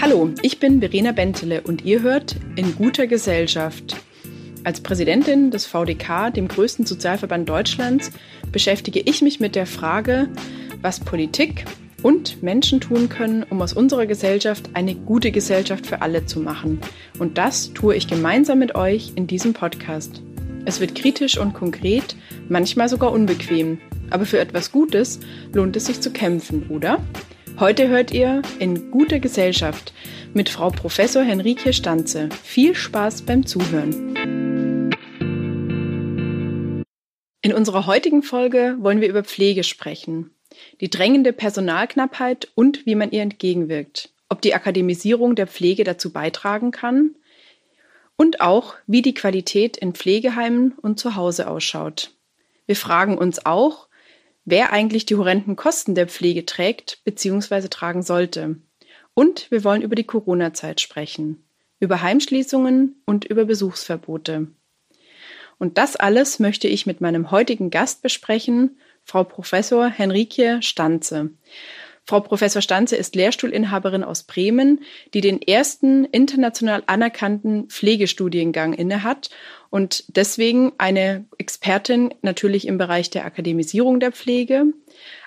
[0.00, 3.96] Hallo, ich bin Verena Bentele und ihr hört In guter Gesellschaft.
[4.62, 8.12] Als Präsidentin des VDK, dem größten Sozialverband Deutschlands,
[8.52, 10.28] beschäftige ich mich mit der Frage,
[10.82, 11.64] was Politik
[12.04, 16.78] und Menschen tun können, um aus unserer Gesellschaft eine gute Gesellschaft für alle zu machen.
[17.18, 20.22] Und das tue ich gemeinsam mit euch in diesem Podcast.
[20.64, 22.14] Es wird kritisch und konkret,
[22.48, 23.80] manchmal sogar unbequem.
[24.10, 25.18] Aber für etwas Gutes
[25.52, 27.00] lohnt es sich zu kämpfen, oder?
[27.60, 29.92] Heute hört ihr in guter Gesellschaft
[30.32, 32.28] mit Frau Professor Henrike Stanze.
[32.44, 34.94] Viel Spaß beim Zuhören.
[37.42, 40.30] In unserer heutigen Folge wollen wir über Pflege sprechen,
[40.80, 46.70] die drängende Personalknappheit und wie man ihr entgegenwirkt, ob die Akademisierung der Pflege dazu beitragen
[46.70, 47.16] kann
[48.14, 52.12] und auch, wie die Qualität in Pflegeheimen und zu Hause ausschaut.
[52.66, 53.87] Wir fragen uns auch,
[54.50, 57.68] wer eigentlich die horrenden Kosten der Pflege trägt bzw.
[57.68, 58.56] tragen sollte.
[59.14, 61.44] Und wir wollen über die Corona-Zeit sprechen,
[61.80, 64.48] über Heimschließungen und über Besuchsverbote.
[65.58, 71.30] Und das alles möchte ich mit meinem heutigen Gast besprechen, Frau Professor Henrike Stanze.
[72.08, 74.80] Frau Professor Stanze ist Lehrstuhlinhaberin aus Bremen,
[75.12, 79.28] die den ersten international anerkannten Pflegestudiengang innehat
[79.68, 84.72] und deswegen eine Expertin natürlich im Bereich der Akademisierung der Pflege.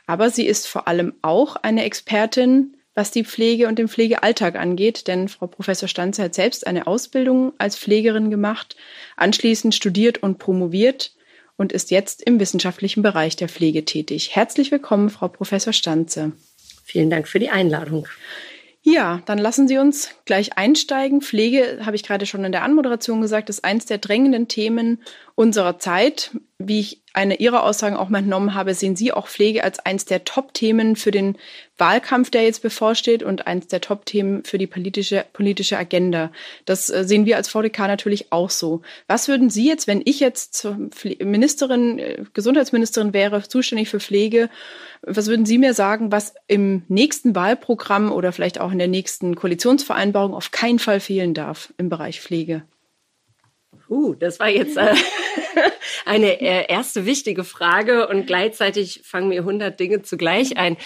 [0.07, 5.07] Aber sie ist vor allem auch eine Expertin, was die Pflege und den Pflegealltag angeht,
[5.07, 8.75] denn Frau Professor Stanze hat selbst eine Ausbildung als Pflegerin gemacht,
[9.17, 11.13] anschließend studiert und promoviert
[11.57, 14.35] und ist jetzt im wissenschaftlichen Bereich der Pflege tätig.
[14.35, 16.31] Herzlich willkommen, Frau Professor Stanze.
[16.91, 18.05] Vielen Dank für die Einladung.
[18.81, 21.21] Ja, dann lassen Sie uns gleich einsteigen.
[21.21, 25.01] Pflege, habe ich gerade schon in der Anmoderation gesagt, ist eins der drängenden Themen
[25.35, 26.31] unserer Zeit.
[26.67, 30.05] Wie ich eine Ihrer Aussagen auch mal entnommen habe, sehen Sie auch Pflege als eins
[30.05, 31.37] der Top-Themen für den
[31.77, 36.31] Wahlkampf, der jetzt bevorsteht und eins der Top-Themen für die politische, politische Agenda.
[36.65, 38.81] Das äh, sehen wir als VDK natürlich auch so.
[39.07, 40.67] Was würden Sie jetzt, wenn ich jetzt
[41.21, 44.49] Ministerin, äh, Gesundheitsministerin wäre, zuständig für Pflege,
[45.01, 49.35] was würden Sie mir sagen, was im nächsten Wahlprogramm oder vielleicht auch in der nächsten
[49.35, 52.63] Koalitionsvereinbarung auf keinen Fall fehlen darf im Bereich Pflege?
[53.91, 54.95] Uh, das war jetzt äh,
[56.05, 60.77] eine äh, erste wichtige Frage und gleichzeitig fangen mir 100 Dinge zugleich ein.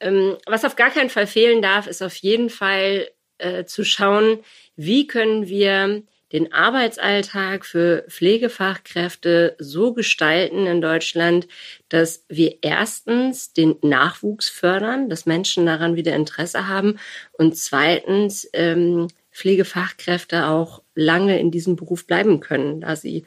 [0.00, 3.08] Ähm, was auf gar keinen Fall fehlen darf, ist auf jeden Fall
[3.38, 4.40] äh, zu schauen,
[4.74, 6.02] wie können wir
[6.32, 11.46] den Arbeitsalltag für Pflegefachkräfte so gestalten in Deutschland,
[11.88, 16.98] dass wir erstens den Nachwuchs fördern, dass Menschen daran wieder Interesse haben
[17.32, 19.06] und zweitens ähm,
[19.38, 23.24] Pflegefachkräfte auch lange in diesem Beruf bleiben können, da sie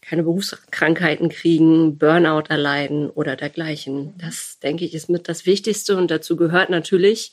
[0.00, 4.14] keine Berufskrankheiten kriegen, Burnout erleiden oder dergleichen.
[4.18, 7.32] Das, denke ich, ist mit das Wichtigste und dazu gehört natürlich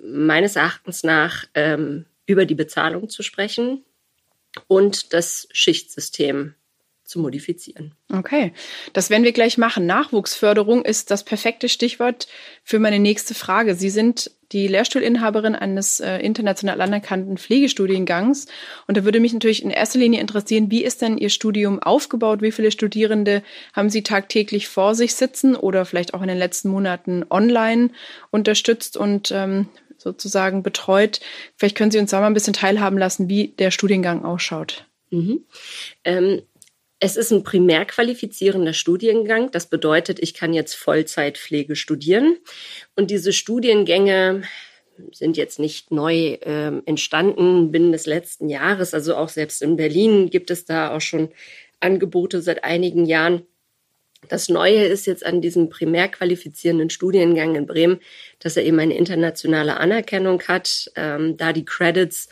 [0.00, 3.84] meines Erachtens nach ähm, über die Bezahlung zu sprechen
[4.66, 6.54] und das Schichtsystem
[7.08, 7.94] zu modifizieren.
[8.12, 8.52] Okay,
[8.92, 9.86] das werden wir gleich machen.
[9.86, 12.28] Nachwuchsförderung ist das perfekte Stichwort
[12.62, 13.74] für meine nächste Frage.
[13.74, 18.46] Sie sind die Lehrstuhlinhaberin eines äh, international anerkannten Pflegestudiengangs.
[18.86, 22.42] Und da würde mich natürlich in erster Linie interessieren, wie ist denn Ihr Studium aufgebaut?
[22.42, 23.42] Wie viele Studierende
[23.72, 27.90] haben Sie tagtäglich vor sich sitzen oder vielleicht auch in den letzten Monaten online
[28.30, 31.20] unterstützt und ähm, sozusagen betreut?
[31.56, 34.84] Vielleicht können Sie uns da mal ein bisschen teilhaben lassen, wie der Studiengang ausschaut.
[35.10, 35.44] Mhm.
[36.04, 36.42] Ähm,
[37.00, 39.50] es ist ein primär qualifizierender Studiengang.
[39.50, 42.38] Das bedeutet, ich kann jetzt Vollzeitpflege studieren.
[42.96, 44.42] Und diese Studiengänge
[45.12, 48.94] sind jetzt nicht neu äh, entstanden binnen des letzten Jahres.
[48.94, 51.28] Also auch selbst in Berlin gibt es da auch schon
[51.80, 53.42] Angebote seit einigen Jahren.
[54.28, 58.00] Das Neue ist jetzt an diesem primär qualifizierenden Studiengang in Bremen,
[58.40, 62.28] dass er eben eine internationale Anerkennung hat, ähm, da die Credits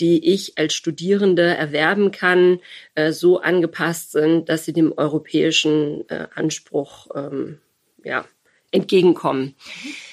[0.00, 2.60] die ich als Studierende erwerben kann,
[2.94, 7.60] äh, so angepasst sind, dass sie dem europäischen äh, Anspruch ähm,
[8.02, 8.24] ja,
[8.70, 9.54] entgegenkommen.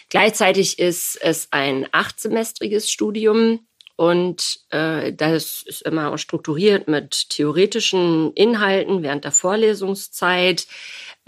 [0.09, 3.66] Gleichzeitig ist es ein achtsemestriges Studium
[3.97, 10.67] und äh, das ist immer strukturiert mit theoretischen Inhalten während der Vorlesungszeit.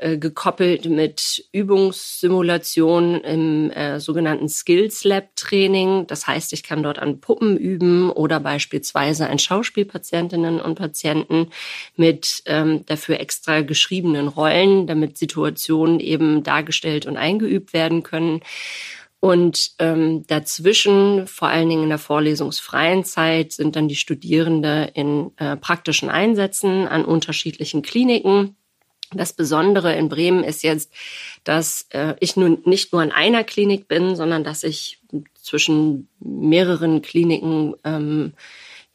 [0.02, 6.08] Äh, gekoppelt mit Übungssimulation im äh, sogenannten Skills Lab Training.
[6.08, 11.50] Das heißt, ich kann dort an Puppen üben oder beispielsweise an Schauspielpatientinnen und Patienten
[11.98, 18.42] mit ähm, dafür extra geschriebenen Rollen, damit Situationen eben dargestellt und eingeübt werden können.
[19.22, 25.32] Und ähm, dazwischen, vor allen Dingen in der vorlesungsfreien Zeit, sind dann die Studierende in
[25.38, 28.56] äh, praktischen Einsätzen an unterschiedlichen Kliniken
[29.12, 30.94] Das Besondere in Bremen ist jetzt,
[31.44, 35.00] dass äh, ich nun nicht nur in einer Klinik bin, sondern dass ich
[35.34, 38.34] zwischen mehreren Kliniken ähm,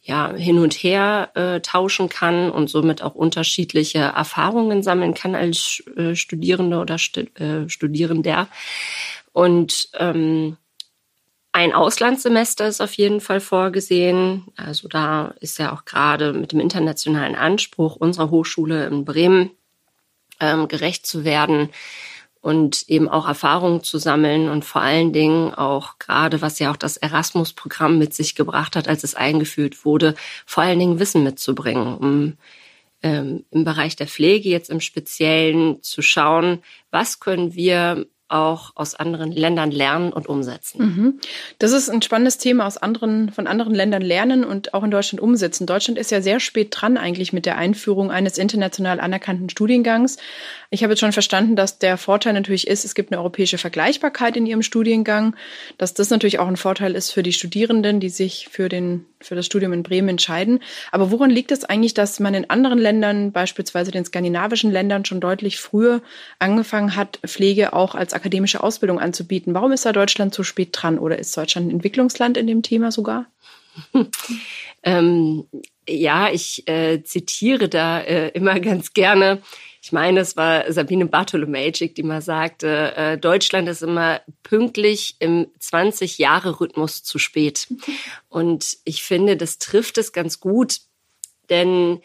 [0.03, 5.82] ja hin und her äh, tauschen kann und somit auch unterschiedliche Erfahrungen sammeln kann als
[5.97, 8.49] äh, Studierende oder St äh, Studierender.
[9.34, 10.56] Und ähm,
[11.50, 14.44] ein Auslandssemester ist auf jeden Fall vorgesehen.
[14.56, 19.50] Also da ist ja auch gerade mit dem internationalen Anspruch unserer Hochschule in Bremen
[20.38, 21.70] ähm, gerecht zu werden
[22.40, 26.76] und eben auch Erfahrungen zu sammeln und vor allen Dingen auch gerade, was ja auch
[26.76, 30.14] das Erasmus-Programm mit sich gebracht hat, als es eingeführt wurde,
[30.46, 32.32] vor allen Dingen Wissen mitzubringen, um
[33.02, 38.94] ähm, im Bereich der Pflege jetzt im Speziellen zu schauen, was können wir auch aus
[38.94, 40.82] anderen Ländern lernen und umsetzen.
[40.82, 41.21] Mhm.
[41.59, 45.21] Das ist ein spannendes Thema aus anderen, von anderen Ländern lernen und auch in Deutschland
[45.21, 45.67] umsetzen.
[45.67, 50.17] Deutschland ist ja sehr spät dran eigentlich mit der Einführung eines international anerkannten Studiengangs.
[50.75, 54.37] Ich habe jetzt schon verstanden, dass der Vorteil natürlich ist, es gibt eine europäische Vergleichbarkeit
[54.37, 55.37] in ihrem Studiengang,
[55.79, 59.37] dass das natürlich auch ein Vorteil ist für die Studierenden, die sich für den für
[59.37, 60.59] das Studium in Bremen entscheiden.
[60.91, 65.21] Aber woran liegt es eigentlich, dass man in anderen Ländern, beispielsweise den skandinavischen Ländern, schon
[65.21, 66.03] deutlich früher
[66.41, 69.55] angefangen hat, Pflege auch als akademische Ausbildung anzubieten?
[69.55, 72.91] Warum ist da Deutschland zu spät dran oder ist Deutschland ein Entwicklungsland in dem Thema
[72.91, 73.26] sogar?
[74.82, 75.44] ähm,
[75.88, 79.41] ja, ich äh, zitiere da äh, immer ganz gerne
[79.84, 85.48] ich meine, es war Sabine Bartholomäjik, die mal sagte, äh, Deutschland ist immer pünktlich im
[85.60, 87.69] 20-Jahre-Rhythmus zu spät.
[88.31, 90.78] Und ich finde, das trifft es ganz gut,
[91.50, 92.00] denn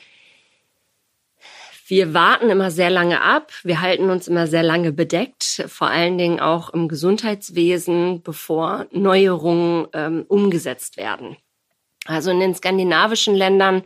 [1.88, 6.18] wir warten immer sehr lange ab, wir halten uns immer sehr lange bedeckt, vor allen
[6.18, 11.38] Dingen auch im Gesundheitswesen, bevor Neuerungen ähm, umgesetzt werden.
[12.04, 13.84] Also in den skandinavischen Ländern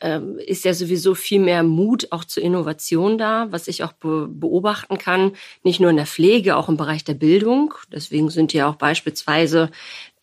[0.00, 4.28] ähm, ist ja sowieso viel mehr Mut auch zur Innovation da, was ich auch be
[4.28, 5.32] beobachten kann,
[5.62, 7.74] nicht nur in der Pflege, auch im Bereich der Bildung.
[7.92, 9.70] Deswegen sind ja auch beispielsweise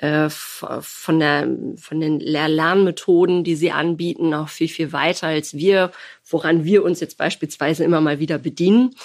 [0.01, 5.91] äh, von, der, von den Lernmethoden, die sie anbieten, auch viel, viel weiter als wir,
[6.27, 8.95] woran wir uns jetzt beispielsweise immer mal wieder bedienen.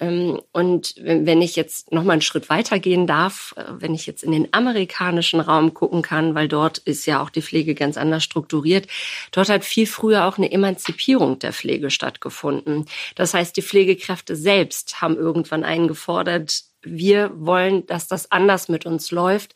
[0.00, 4.22] Ähm, und wenn ich jetzt noch mal einen Schritt weitergehen darf, äh, wenn ich jetzt
[4.22, 8.24] in den amerikanischen Raum gucken kann, weil dort ist ja auch die Pflege ganz anders
[8.24, 8.86] strukturiert,
[9.32, 12.86] dort hat viel früher auch eine Emanzipierung der Pflege stattgefunden.
[13.16, 19.10] Das heißt, die Pflegekräfte selbst haben irgendwann eingefordert, wir wollen, dass das anders mit uns
[19.10, 19.54] läuft.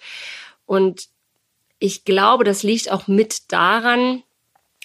[0.73, 1.09] Und
[1.81, 4.23] ich glaube, das liegt auch mit daran,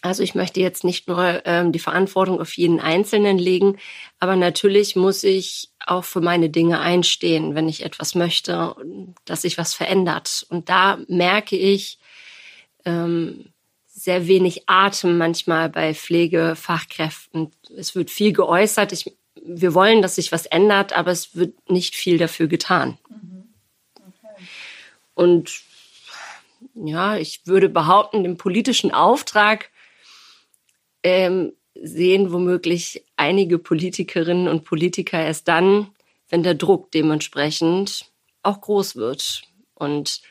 [0.01, 3.77] also ich möchte jetzt nicht nur ähm, die Verantwortung auf jeden Einzelnen legen,
[4.19, 8.75] aber natürlich muss ich auch für meine Dinge einstehen, wenn ich etwas möchte,
[9.23, 10.45] dass sich was verändert.
[10.49, 11.99] Und da merke ich
[12.83, 13.45] ähm,
[13.87, 17.53] sehr wenig Atem manchmal bei Pflegefachkräften.
[17.77, 18.91] Es wird viel geäußert.
[18.91, 22.97] Ich, wir wollen, dass sich was ändert, aber es wird nicht viel dafür getan.
[23.09, 23.43] Mhm.
[23.95, 24.43] Okay.
[25.13, 25.66] Und
[26.83, 29.71] ja, ich würde behaupten, den politischen Auftrag
[31.03, 35.89] ähm, sehen womöglich einige Politikerinnen und Politiker erst dann,
[36.29, 38.11] wenn der Druck dementsprechend
[38.43, 39.43] auch groß wird.
[39.73, 40.21] Und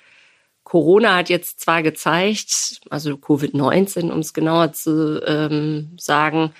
[0.65, 6.53] Corona hat jetzt zwar gezeigt, also Covid-19, um es genauer zu ähm, sagen,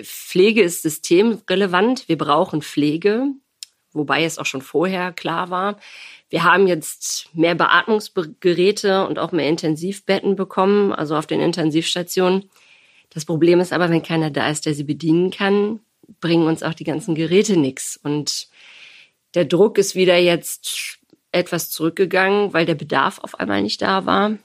[0.00, 2.08] Pflege ist systemrelevant.
[2.08, 3.28] Wir brauchen Pflege,
[3.96, 5.78] wobei es auch schon vorher klar war.
[6.28, 12.50] Wir haben jetzt mehr Beatmungsgeräte und auch mehr Intensivbetten bekommen, also auf den Intensivstationen.
[13.10, 15.80] Das Problem ist aber, wenn keiner da ist, der sie bedienen kann,
[16.20, 17.98] bringen uns auch die ganzen Geräte nichts.
[18.02, 18.48] Und
[19.34, 20.98] der Druck ist wieder jetzt
[21.32, 24.36] etwas zurückgegangen, weil der Bedarf auf einmal nicht da war.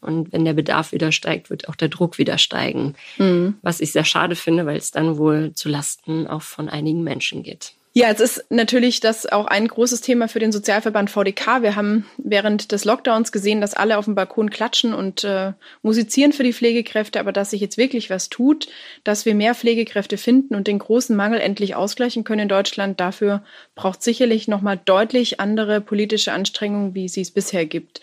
[0.00, 2.94] Und wenn der Bedarf wieder steigt, wird auch der Druck wieder steigen.
[3.18, 3.56] Mhm.
[3.62, 7.42] Was ich sehr schade finde, weil es dann wohl zu Lasten auch von einigen Menschen
[7.42, 7.72] geht.
[7.98, 11.62] Ja, es ist natürlich das auch ein großes Thema für den Sozialverband VDK.
[11.62, 16.34] Wir haben während des Lockdowns gesehen, dass alle auf dem Balkon klatschen und äh, musizieren
[16.34, 18.68] für die Pflegekräfte, aber dass sich jetzt wirklich was tut,
[19.02, 23.00] dass wir mehr Pflegekräfte finden und den großen Mangel endlich ausgleichen können in Deutschland.
[23.00, 23.42] Dafür
[23.74, 28.02] braucht sicherlich nochmal deutlich andere politische Anstrengungen, wie sie es bisher gibt.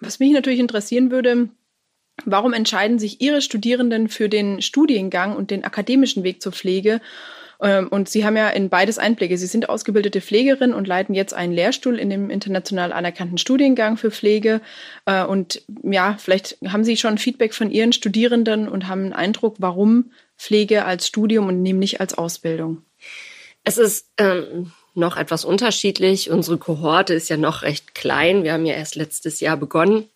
[0.00, 1.50] Was mich natürlich interessieren würde,
[2.24, 7.02] warum entscheiden sich Ihre Studierenden für den Studiengang und den akademischen Weg zur Pflege?
[7.60, 9.38] Ähm, und Sie haben ja in beides Einblicke.
[9.38, 14.10] Sie sind ausgebildete Pflegerin und leiten jetzt einen Lehrstuhl in dem international anerkannten Studiengang für
[14.10, 14.60] Pflege.
[15.06, 19.56] Äh, und ja, vielleicht haben Sie schon Feedback von Ihren Studierenden und haben einen Eindruck,
[19.58, 22.82] warum Pflege als Studium und nicht als Ausbildung.
[23.62, 26.30] Es ist ähm, noch etwas unterschiedlich.
[26.30, 28.44] Unsere Kohorte ist ja noch recht klein.
[28.44, 30.08] Wir haben ja erst letztes Jahr begonnen.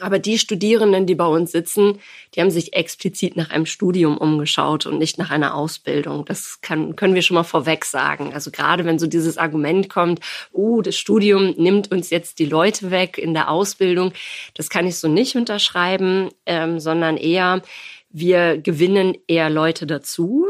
[0.00, 1.98] Aber die Studierenden, die bei uns sitzen,
[2.34, 6.24] die haben sich explizit nach einem Studium umgeschaut und nicht nach einer Ausbildung.
[6.24, 8.32] Das kann, können wir schon mal vorweg sagen.
[8.32, 10.20] Also gerade wenn so dieses Argument kommt,
[10.54, 14.14] uh, das Studium nimmt uns jetzt die Leute weg in der Ausbildung,
[14.54, 17.60] das kann ich so nicht unterschreiben, ähm, sondern eher,
[18.08, 20.46] wir gewinnen eher Leute dazu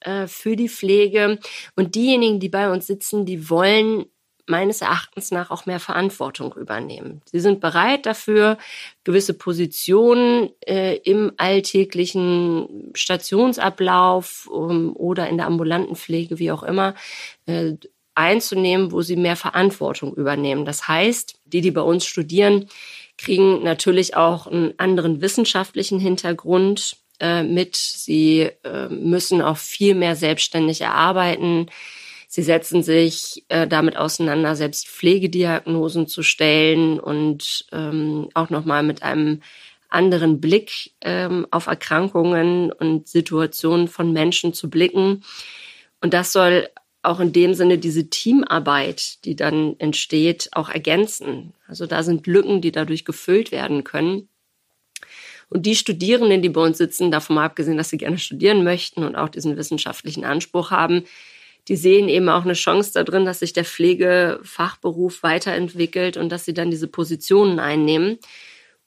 [0.00, 1.38] äh, für die Pflege.
[1.74, 4.06] Und diejenigen, die bei uns sitzen, die wollen
[4.46, 7.20] meines Erachtens nach auch mehr Verantwortung übernehmen.
[7.24, 8.58] Sie sind bereit dafür,
[9.04, 16.94] gewisse Positionen äh, im alltäglichen Stationsablauf um, oder in der ambulanten Pflege, wie auch immer,
[17.46, 17.74] äh,
[18.14, 20.64] einzunehmen, wo sie mehr Verantwortung übernehmen.
[20.64, 22.68] Das heißt, die, die bei uns studieren,
[23.18, 27.76] kriegen natürlich auch einen anderen wissenschaftlichen Hintergrund äh, mit.
[27.76, 31.68] Sie äh, müssen auch viel mehr selbstständig erarbeiten.
[32.28, 39.02] Sie setzen sich äh, damit auseinander, selbst Pflegediagnosen zu stellen und ähm, auch nochmal mit
[39.02, 39.40] einem
[39.88, 45.24] anderen Blick ähm, auf Erkrankungen und Situationen von Menschen zu blicken.
[46.00, 46.68] Und das soll
[47.02, 51.54] auch in dem Sinne diese Teamarbeit, die dann entsteht, auch ergänzen.
[51.68, 54.28] Also da sind Lücken, die dadurch gefüllt werden können.
[55.48, 59.04] Und die Studierenden, die bei uns sitzen, davon mal abgesehen, dass sie gerne studieren möchten
[59.04, 61.04] und auch diesen wissenschaftlichen Anspruch haben,
[61.68, 66.44] die sehen eben auch eine Chance da drin, dass sich der Pflegefachberuf weiterentwickelt und dass
[66.44, 68.18] sie dann diese Positionen einnehmen.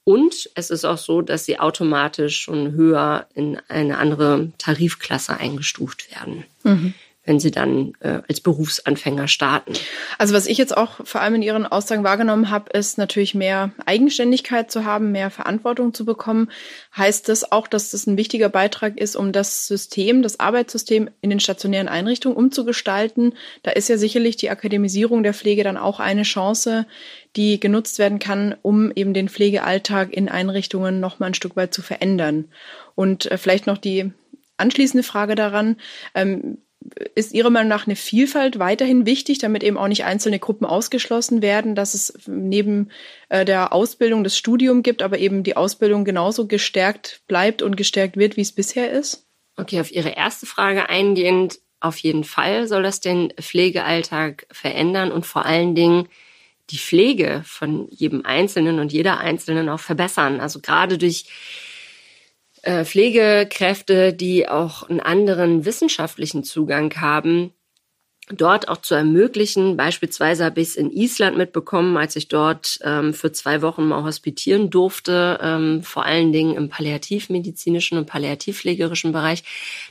[0.06, 6.10] Und es ist auch so, dass sie automatisch schon höher in eine andere Tarifklasse eingestuft
[6.12, 6.46] werden.
[6.64, 6.94] Mhm
[7.30, 9.74] wenn sie dann äh, als Berufsanfänger starten.
[10.18, 13.72] Also was ich jetzt auch vor allem in Ihren Aussagen wahrgenommen habe, ist natürlich mehr
[13.86, 16.50] Eigenständigkeit zu haben, mehr Verantwortung zu bekommen.
[16.98, 21.30] Heißt das auch, dass das ein wichtiger Beitrag ist, um das System, das Arbeitssystem in
[21.30, 23.36] den stationären Einrichtungen umzugestalten?
[23.62, 26.88] Da ist ja sicherlich die Akademisierung der Pflege dann auch eine Chance,
[27.36, 31.76] die genutzt werden kann, um eben den Pflegealltag in Einrichtungen noch mal ein Stück weit
[31.76, 32.46] zu verändern.
[32.96, 34.12] Und äh, vielleicht noch die
[34.58, 35.78] anschließende Frage daran.
[36.16, 36.58] Ähm,
[37.16, 41.42] ist Ihrer Meinung nach eine Vielfalt weiterhin wichtig, damit eben auch nicht einzelne Gruppen ausgeschlossen
[41.42, 42.90] werden, dass es neben
[43.28, 48.18] äh, der Ausbildung das Studium gibt, aber eben die Ausbildung genauso gestärkt bleibt und gestärkt
[48.18, 49.28] wird, wie es bisher ist?
[49.58, 55.26] Okay, auf Ihre erste Frage eingehend, auf jeden Fall soll das den Pflegealltag verändern und
[55.26, 56.08] vor allen Dingen
[56.70, 60.40] die Pflege von jedem Einzelnen und jeder Einzelnen auch verbessern.
[60.40, 61.26] Also gerade durch
[62.64, 67.54] Pflegekräfte, die auch einen anderen wissenschaftlichen Zugang haben,
[68.32, 69.76] dort auch zu ermöglichen.
[69.76, 74.04] Beispielsweise habe ich es in Island mitbekommen, als ich dort ähm, für zwei Wochen mal
[74.04, 79.44] hospitieren durfte, ähm, vor allen Dingen im palliativmedizinischen und palliativpflegerischen Bereich,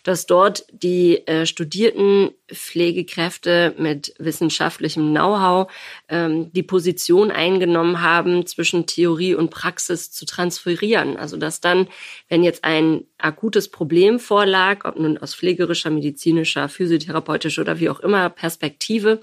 [0.05, 5.71] dass dort die äh, studierten Pflegekräfte mit wissenschaftlichem Know-how
[6.09, 11.17] ähm, die Position eingenommen haben, zwischen Theorie und Praxis zu transferieren.
[11.17, 11.89] Also dass dann,
[12.29, 18.01] wenn jetzt ein akutes Problem vorlag, ob nun aus pflegerischer, medizinischer, physiotherapeutischer oder wie auch
[18.01, 19.21] immer Perspektive,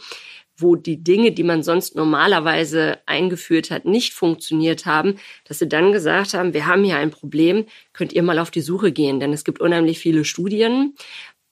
[0.57, 5.91] wo die Dinge, die man sonst normalerweise eingeführt hat, nicht funktioniert haben, dass sie dann
[5.91, 9.33] gesagt haben, wir haben hier ein Problem, könnt ihr mal auf die Suche gehen, denn
[9.33, 10.95] es gibt unheimlich viele Studien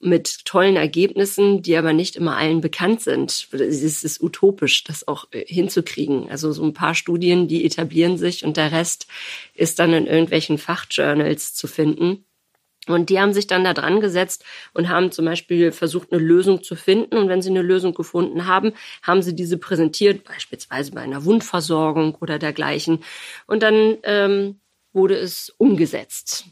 [0.04, 3.48] mit tollen Ergebnissen, die aber nicht immer allen bekannt sind.
[3.52, 6.30] Es ist utopisch, das auch äh, hinzukriegen.
[6.30, 9.08] Also so ein paar Studien, die etablieren sich und der Rest
[9.54, 12.26] ist dann in irgendwelchen Fachjournals zu finden.
[12.88, 14.44] Und die haben sich dann da dran gesetzt
[14.74, 17.18] und haben zum Beispiel versucht, eine Lösung zu finden.
[17.18, 22.16] Und wenn sie eine Lösung gefunden haben, haben sie diese präsentiert, beispielsweise bei einer Wundversorgung
[22.16, 23.04] oder dergleichen.
[23.48, 24.60] Und dann ähm,
[24.92, 26.46] wurde es umgesetzt.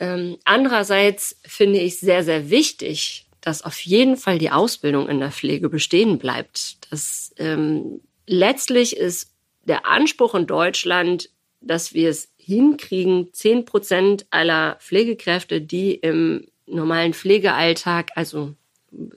[0.00, 5.30] Ähm, andererseits finde ich sehr, sehr wichtig, dass auf jeden Fall die Ausbildung in der
[5.30, 6.78] Pflege bestehen bleibt.
[6.90, 9.30] Das ähm, letztlich ist
[9.64, 11.30] der Anspruch in Deutschland,
[11.60, 18.54] dass wir es hinkriegen, zehn Prozent aller Pflegekräfte, die im normalen Pflegealltag, also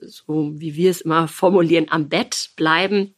[0.02, 3.14] so wie wir es immer formulieren, am Bett bleiben,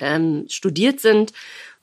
[0.00, 1.32] ähm, studiert sind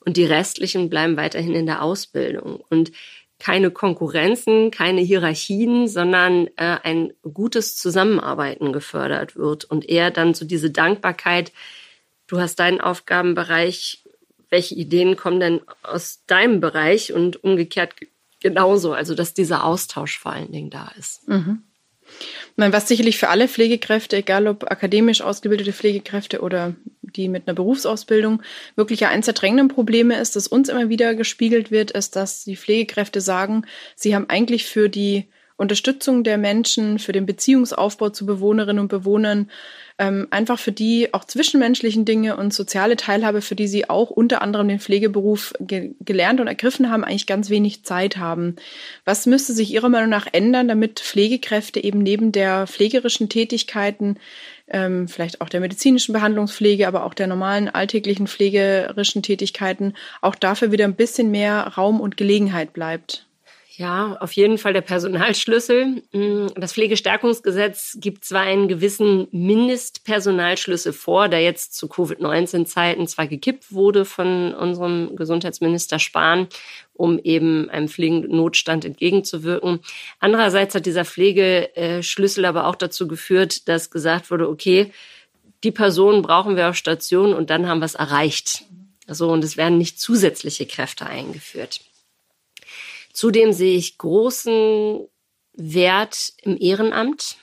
[0.00, 2.62] und die restlichen bleiben weiterhin in der Ausbildung.
[2.68, 2.92] Und
[3.38, 10.44] keine Konkurrenzen, keine Hierarchien, sondern äh, ein gutes Zusammenarbeiten gefördert wird und eher dann so
[10.44, 11.52] diese Dankbarkeit,
[12.26, 14.02] du hast deinen Aufgabenbereich,
[14.48, 17.94] welche Ideen kommen denn aus deinem Bereich und umgekehrt
[18.40, 21.28] genauso, also dass dieser Austausch vor allen Dingen da ist.
[21.28, 21.62] Mhm.
[22.56, 27.54] Meine, was sicherlich für alle Pflegekräfte, egal ob akademisch ausgebildete Pflegekräfte oder die mit einer
[27.54, 28.42] Berufsausbildung,
[28.76, 32.56] wirklich eins der drängenden Probleme ist, das uns immer wieder gespiegelt wird, ist, dass die
[32.56, 38.80] Pflegekräfte sagen, sie haben eigentlich für die Unterstützung der Menschen, für den Beziehungsaufbau zu Bewohnerinnen
[38.80, 39.50] und Bewohnern,
[39.98, 44.42] ähm, einfach für die auch zwischenmenschlichen Dinge und soziale Teilhabe, für die sie auch unter
[44.42, 48.56] anderem den Pflegeberuf ge gelernt und ergriffen haben, eigentlich ganz wenig Zeit haben.
[49.06, 54.18] Was müsste sich Ihrer Meinung nach ändern, damit Pflegekräfte eben neben der pflegerischen Tätigkeiten
[54.68, 60.72] ähm, vielleicht auch der medizinischen Behandlungspflege, aber auch der normalen alltäglichen pflegerischen Tätigkeiten auch dafür
[60.72, 63.26] wieder ein bisschen mehr Raum und Gelegenheit bleibt.
[63.78, 66.02] Ja, auf jeden Fall der Personalschlüssel.
[66.12, 73.74] Mm, das Pflegestärkungsgesetz gibt zwar einen gewissen Mindestpersonalschlüssel vor, der jetzt zu Covid-19-Zeiten zwar gekippt
[73.74, 76.48] wurde von unserem Gesundheitsminister Spahn,
[76.94, 79.80] um eben einem Pflegenotstand entgegenzuwirken.
[80.20, 84.90] Andererseits hat dieser Pflegeschlüssel aber auch dazu geführt, dass gesagt wurde, okay,
[85.64, 88.62] die Personen brauchen wir auf Station und dann haben wir es erreicht.
[89.06, 91.80] Also, und es werden nicht zusätzliche Kräfte eingeführt.
[93.16, 95.08] Zudem sehe ich großen
[95.54, 97.38] Wert im Ehrenamt.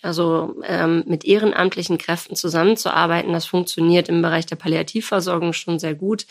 [0.00, 6.24] Also ähm, mit ehrenamtlichen Kräften zusammenzuarbeiten, das funktioniert im Bereich der Palliativversorgung schon sehr gut.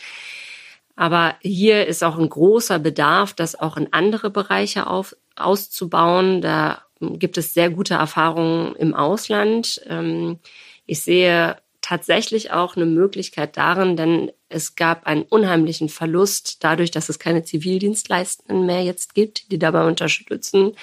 [0.96, 6.40] Aber hier ist auch ein großer Bedarf, das auch in andere Bereiche auf, auszubauen.
[6.40, 9.80] Da gibt es sehr gute Erfahrungen im Ausland.
[9.86, 10.40] Ähm,
[10.86, 17.08] ich sehe tatsächlich auch eine Möglichkeit darin, denn es gab einen unheimlichen Verlust dadurch, dass
[17.08, 20.76] es keine Zivildienstleistenden mehr jetzt gibt, die dabei unterstützen,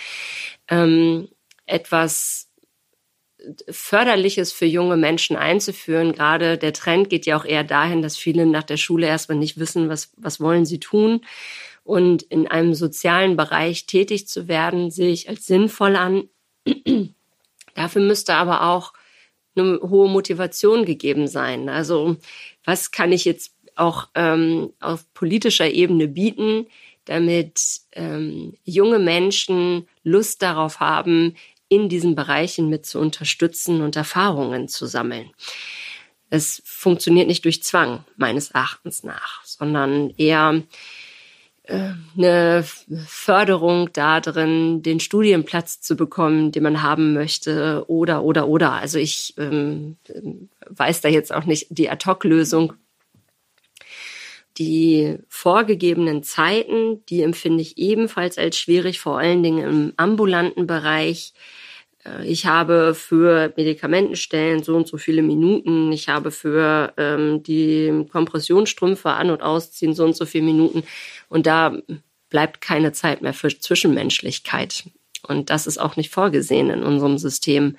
[0.67, 1.29] ähm,
[1.65, 2.49] etwas
[3.69, 6.13] Förderliches für junge Menschen einzuführen.
[6.13, 9.57] Gerade der Trend geht ja auch eher dahin, dass viele nach der Schule erstmal nicht
[9.57, 11.21] wissen, was, was wollen sie tun.
[11.83, 16.29] Und in einem sozialen Bereich tätig zu werden, sehe ich als sinnvoll an.
[17.75, 18.93] Dafür müsste aber auch
[19.55, 21.69] eine hohe Motivation gegeben sein.
[21.69, 22.17] Also
[22.65, 26.67] was kann ich jetzt auch ähm, auf politischer Ebene bieten,
[27.05, 31.35] damit ähm, junge Menschen Lust darauf haben,
[31.67, 35.31] in diesen Bereichen mit zu unterstützen und Erfahrungen zu sammeln.
[36.29, 40.63] Es funktioniert nicht durch Zwang, meines Erachtens nach, sondern eher
[41.67, 42.65] eine
[43.07, 48.73] Förderung darin, den Studienplatz zu bekommen, den man haben möchte, oder, oder, oder.
[48.73, 49.97] Also ich ähm,
[50.69, 52.73] weiß da jetzt auch nicht die Ad-Hoc-Lösung.
[54.57, 61.33] Die vorgegebenen Zeiten, die empfinde ich ebenfalls als schwierig, vor allen Dingen im ambulanten Bereich.
[62.05, 65.91] Äh, ich habe für Medikamentenstellen so und so viele Minuten.
[65.91, 70.83] Ich habe für ähm, die Kompressionsstrümpfe an- und ausziehen so und so viele Minuten.
[71.29, 71.77] Und da
[72.29, 74.85] bleibt keine Zeit mehr für Zwischenmenschlichkeit.
[75.27, 77.77] Und das ist auch nicht vorgesehen in unserem System.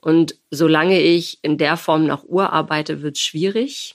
[0.00, 3.94] Und solange ich in der Form nach Uhr arbeite, wird es schwierig.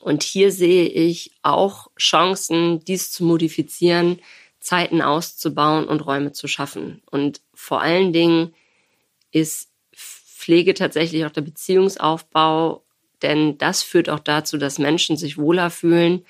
[0.00, 4.20] Und hier sehe ich auch Chancen, dies zu modifizieren,
[4.60, 7.02] Zeiten auszubauen und Räume zu schaffen.
[7.10, 8.52] Und vor allen Dingen
[9.30, 12.82] ist Pflege tatsächlich auch der Beziehungsaufbau,
[13.22, 16.26] denn das führt auch dazu, dass Menschen sich wohler fühlen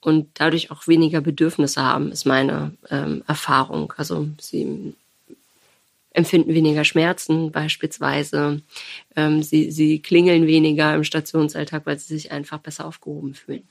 [0.00, 3.94] und dadurch auch weniger Bedürfnisse haben, ist meine ähm, Erfahrung.
[3.96, 4.94] Also sie
[6.12, 8.60] empfinden weniger Schmerzen beispielsweise.
[9.14, 13.62] Ähm, sie, sie klingeln weniger im Stationsalltag, weil sie sich einfach besser aufgehoben fühlen.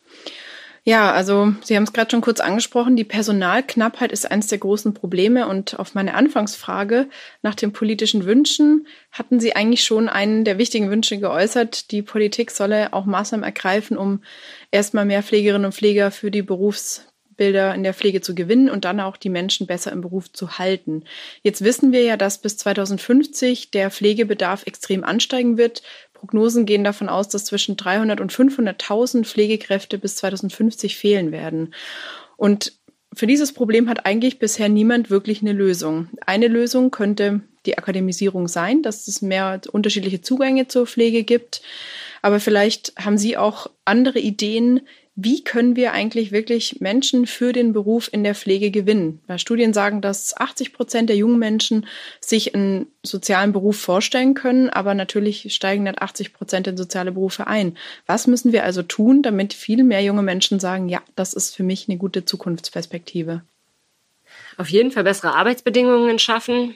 [0.88, 4.94] Ja, also Sie haben es gerade schon kurz angesprochen, die Personalknappheit ist eines der großen
[4.94, 7.10] Probleme und auf meine Anfangsfrage
[7.42, 12.52] nach den politischen Wünschen hatten Sie eigentlich schon einen der wichtigen Wünsche geäußert, die Politik
[12.52, 14.22] solle auch Maßnahmen ergreifen, um
[14.72, 19.02] erstmal mehr Pflegerinnen und Pfleger für die Berufsbilder in der Pflege zu gewinnen und dann
[19.02, 21.04] auch die Menschen besser im Beruf zu halten.
[21.44, 25.84] Jetzt wissen wir ja, dass bis 2050 der Pflegebedarf extrem ansteigen wird.
[26.18, 31.74] Prognosen gehen davon aus, dass zwischen 300 und 500.000 Pflegekräfte bis 2050 fehlen werden.
[32.36, 32.74] Und
[33.14, 36.10] für dieses Problem hat eigentlich bisher niemand wirklich eine Lösung.
[36.26, 41.62] Eine Lösung könnte die Akademisierung sein, dass es mehr unterschiedliche Zugänge zur Pflege gibt.
[42.22, 44.82] Aber vielleicht haben Sie auch andere Ideen,
[45.20, 49.20] wie können wir eigentlich wirklich Menschen für den Beruf in der Pflege gewinnen?
[49.26, 51.88] Weil Studien sagen, dass 80 Prozent der jungen Menschen
[52.22, 57.48] sich einen sozialen Beruf vorstellen können, aber natürlich steigen dann 80 Prozent in soziale Berufe
[57.48, 57.80] ein.
[58.06, 61.64] Was müssen wir also tun, damit viel mehr junge Menschen sagen, ja, das ist für
[61.64, 63.42] mich eine gute Zukunftsperspektive?
[64.56, 66.76] Auf jeden Fall bessere Arbeitsbedingungen schaffen,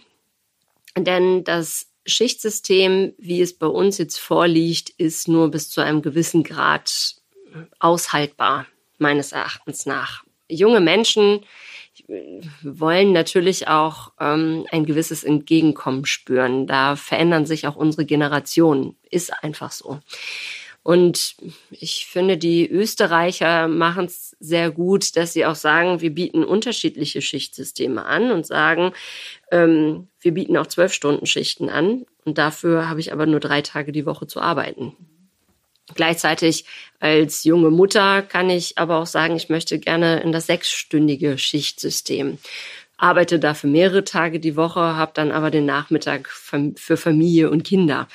[0.98, 6.42] denn das Schichtsystem, wie es bei uns jetzt vorliegt, ist nur bis zu einem gewissen
[6.42, 7.21] Grad
[7.80, 8.66] aushaltbar,
[8.98, 10.24] meines Erachtens nach.
[10.48, 11.42] Junge Menschen
[12.64, 16.68] wollen natürlich auch ähm, ein gewisses Entgegenkommen spüren.
[16.68, 18.96] Da verändern sich auch unsere Generationen.
[19.10, 20.00] Ist einfach so.
[20.84, 21.36] Und
[21.70, 27.22] ich finde, die Österreicher machen es sehr gut, dass sie auch sagen, wir bieten unterschiedliche
[27.22, 28.94] Schichtsysteme an und sagen,
[29.52, 33.62] ähm, wir bieten auch zwölf Stunden Schichten an und dafür habe ich aber nur drei
[33.62, 34.96] Tage die Woche zu arbeiten.
[35.94, 36.66] Gleichzeitig
[37.00, 42.38] als junge Mutter kann ich aber auch sagen, ich möchte gerne in das sechsstündige Schichtsystem.
[42.98, 48.08] Arbeite dafür mehrere Tage die Woche, habe dann aber den Nachmittag für Familie und Kinder.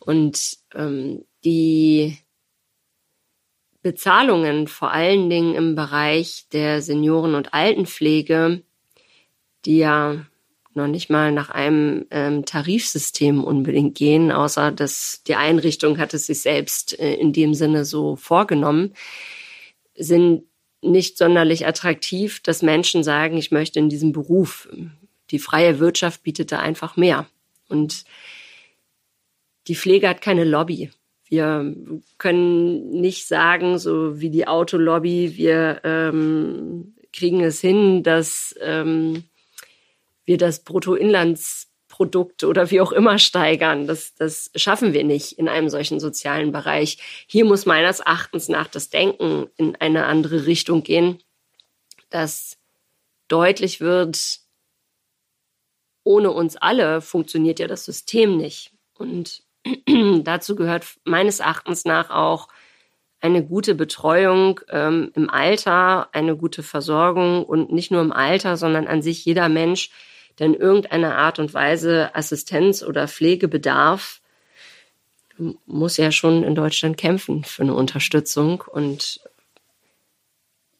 [0.00, 2.18] Und ähm, die
[3.82, 8.62] Bezahlungen vor allen Dingen im Bereich der Senioren- und Altenpflege,
[9.64, 10.26] die ja
[10.74, 16.26] noch nicht mal nach einem ähm, Tarifsystem unbedingt gehen, außer dass die Einrichtung hat es
[16.26, 18.94] sich selbst äh, in dem Sinne so vorgenommen,
[19.94, 20.44] sind
[20.82, 24.68] nicht sonderlich attraktiv, dass Menschen sagen, ich möchte in diesem Beruf.
[25.30, 27.26] Die freie Wirtschaft bietet da einfach mehr.
[27.68, 28.04] Und
[29.68, 30.90] die Pflege hat keine Lobby.
[31.28, 31.74] Wir
[32.18, 39.24] können nicht sagen, so wie die Autolobby, wir ähm, kriegen es hin, dass ähm,
[40.24, 43.86] wir das Bruttoinlandsprodukt oder wie auch immer steigern.
[43.86, 46.98] Das, das schaffen wir nicht in einem solchen sozialen Bereich.
[47.26, 51.18] Hier muss meines Erachtens nach das Denken in eine andere Richtung gehen,
[52.10, 52.58] dass
[53.28, 54.40] deutlich wird,
[56.04, 58.72] ohne uns alle funktioniert ja das System nicht.
[58.94, 59.42] Und
[60.24, 62.48] dazu gehört meines Erachtens nach auch
[63.20, 68.88] eine gute Betreuung ähm, im Alter, eine gute Versorgung und nicht nur im Alter, sondern
[68.88, 69.90] an sich jeder Mensch
[70.42, 74.20] in irgendeiner Art und Weise Assistenz oder Pflege bedarf,
[75.66, 78.62] muss ja schon in Deutschland kämpfen für eine Unterstützung.
[78.66, 79.20] Und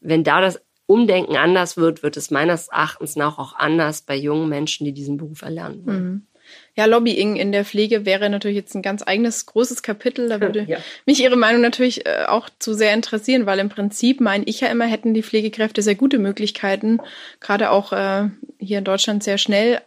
[0.00, 4.48] wenn da das Umdenken anders wird, wird es meines Erachtens nach auch anders bei jungen
[4.48, 5.82] Menschen, die diesen Beruf erlernen.
[5.84, 6.26] Mhm.
[6.74, 10.28] Ja, Lobbying in der Pflege wäre natürlich jetzt ein ganz eigenes großes Kapitel.
[10.28, 10.78] Da würde ja.
[11.04, 14.68] mich Ihre Meinung natürlich äh, auch zu sehr interessieren, weil im Prinzip meine ich ja
[14.68, 16.98] immer, hätten die Pflegekräfte sehr gute Möglichkeiten,
[17.40, 19.80] gerade auch äh, hier in Deutschland sehr schnell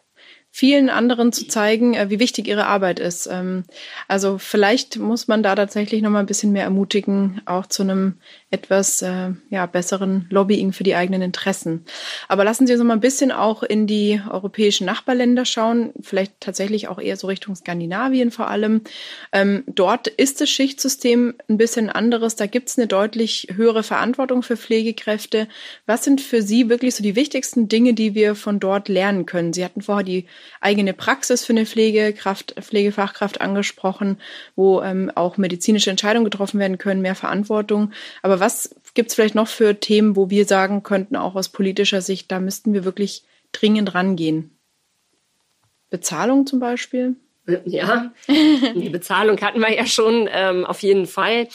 [0.58, 3.28] vielen anderen zu zeigen, äh, wie wichtig ihre Arbeit ist.
[3.30, 3.66] Ähm,
[4.08, 8.14] also vielleicht muss man da tatsächlich noch mal ein bisschen mehr ermutigen, auch zu einem
[8.52, 11.84] etwas äh, ja, besseren Lobbying für die eigenen Interessen.
[12.30, 16.40] Aber lassen Sie uns noch mal ein bisschen auch in die europäischen Nachbarländer schauen, vielleicht
[16.40, 18.80] tatsächlich auch eher so Richtung Skandinavien vor allem.
[19.34, 22.38] Ähm, dort ist das Schichtsystem ein bisschen anderes.
[22.38, 25.50] Da gibt es eine deutlich höhere Verantwortung für Pflegekräfte.
[25.86, 29.52] Was sind für Sie wirklich so die wichtigsten Dinge, die wir von dort lernen können?
[29.52, 30.26] Sie hatten vorher die
[30.62, 34.18] eigene Praxis für eine Pflegekraft, Pflegefachkraft angesprochen,
[34.56, 37.92] wo ähm, auch medizinische Entscheidungen getroffen werden können, mehr Verantwortung.
[38.22, 42.02] Aber was gibt es vielleicht noch für Themen, wo wir sagen könnten, auch aus politischer
[42.02, 44.52] Sicht, da müssten wir wirklich dringend rangehen?
[45.90, 47.16] Bezahlung zum Beispiel?
[47.66, 51.48] Ja, die Bezahlung hatten wir ja schon ähm, auf jeden Fall.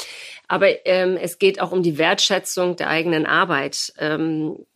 [0.47, 3.93] Aber ähm, es geht auch um die Wertschätzung der eigenen Arbeit.
[3.99, 4.67] Ähm,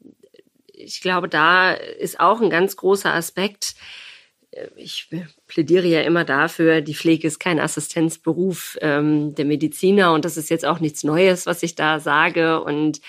[0.67, 3.75] ich glaube, da ist auch ein ganz großer Aspekt,
[4.77, 5.09] ich
[5.47, 10.51] plädiere ja immer dafür, die Pflege ist kein Assistenzberuf ähm, der Mediziner und das ist
[10.51, 12.63] jetzt auch nichts Neues, was ich da sage.
[12.63, 13.01] Und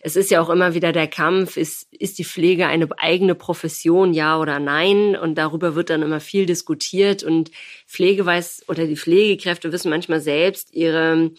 [0.00, 4.12] es ist ja auch immer wieder der Kampf, ist, ist die Pflege eine eigene Profession,
[4.12, 5.16] ja oder nein?
[5.16, 7.50] Und darüber wird dann immer viel diskutiert und
[7.86, 11.30] Pflege weiß oder die Pflegekräfte wissen manchmal selbst ihre,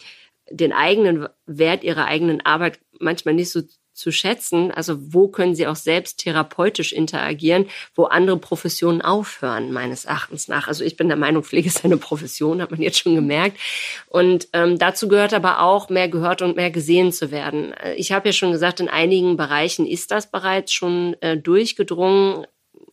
[0.50, 3.62] den eigenen Wert ihrer eigenen Arbeit manchmal nicht so
[3.94, 10.04] zu schätzen, also wo können sie auch selbst therapeutisch interagieren, wo andere Professionen aufhören, meines
[10.04, 10.66] Erachtens nach.
[10.66, 13.58] Also ich bin der Meinung, Pflege ist eine Profession, hat man jetzt schon gemerkt.
[14.08, 17.72] Und ähm, dazu gehört aber auch, mehr gehört und mehr gesehen zu werden.
[17.96, 22.46] Ich habe ja schon gesagt, in einigen Bereichen ist das bereits schon äh, durchgedrungen,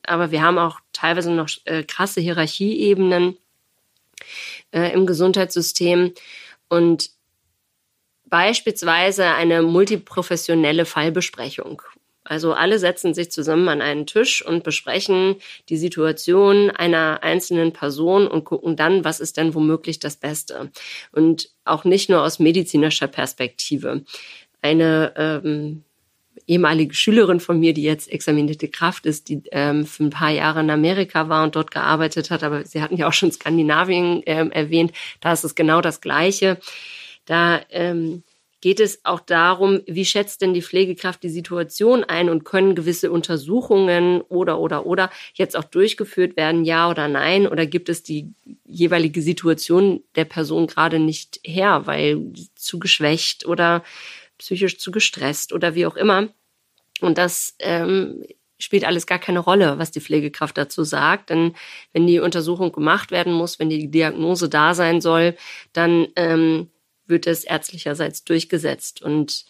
[0.03, 3.37] aber wir haben auch teilweise noch äh, krasse Hierarchieebenen
[4.71, 6.13] äh, im Gesundheitssystem.
[6.69, 7.09] Und
[8.32, 11.84] beispielsweise eine multiprofessionelle Fallbesprechung.
[12.24, 15.36] Also alle setzen sich zusammen an einen Tisch und besprechen
[15.70, 20.72] die Situation einer einzelnen Person und gucken dann, was ist denn womöglich das Beste.
[21.12, 24.04] Und auch nicht nur aus medizinischer Perspektive.
[24.62, 25.84] Eine ähm,
[26.48, 30.62] ehemalige Schülerin von mir, die jetzt examinierte Kraft ist, die ähm, für ein paar Jahre
[30.62, 34.52] in Amerika war und dort gearbeitet hat, aber Sie hatten ja auch schon Skandinavien ähm,
[34.52, 36.60] erwähnt, da ist es genau das Gleiche
[37.32, 38.24] da ähm,
[38.60, 43.10] geht es auch darum, wie schätzt denn die Pflegekraft die Situation ein und können gewisse
[43.10, 47.48] Untersuchungen oder oder oder jetzt auch durchgeführt werden, ja oder nein?
[47.48, 48.34] Oder gibt es die
[48.65, 53.82] jeweilige Situation der Person gerade nicht her, weil zu geschwächt oder
[54.38, 56.28] psychisch zu gestresst oder wie auch immer?
[57.00, 58.26] Und das ähm,
[58.60, 61.30] spielt alles gar keine Rolle, was die Pflegekraft dazu sagt.
[61.30, 61.56] Denn
[61.94, 65.36] wenn die Untersuchung gemacht werden muss, wenn die Diagnose da sein soll,
[65.74, 66.70] dann ähm,
[67.12, 69.04] wird es ärztlicherseits durchgesetzt.
[69.04, 69.45] Und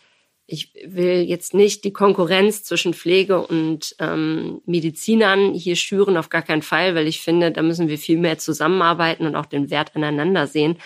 [0.47, 6.41] ich will jetzt nicht die Konkurrenz zwischen Pflege und ähm, Medizinern hier schüren, auf gar
[6.41, 9.95] keinen Fall, weil ich finde, da müssen wir viel mehr zusammenarbeiten und auch den Wert
[9.95, 10.77] aneinander sehen.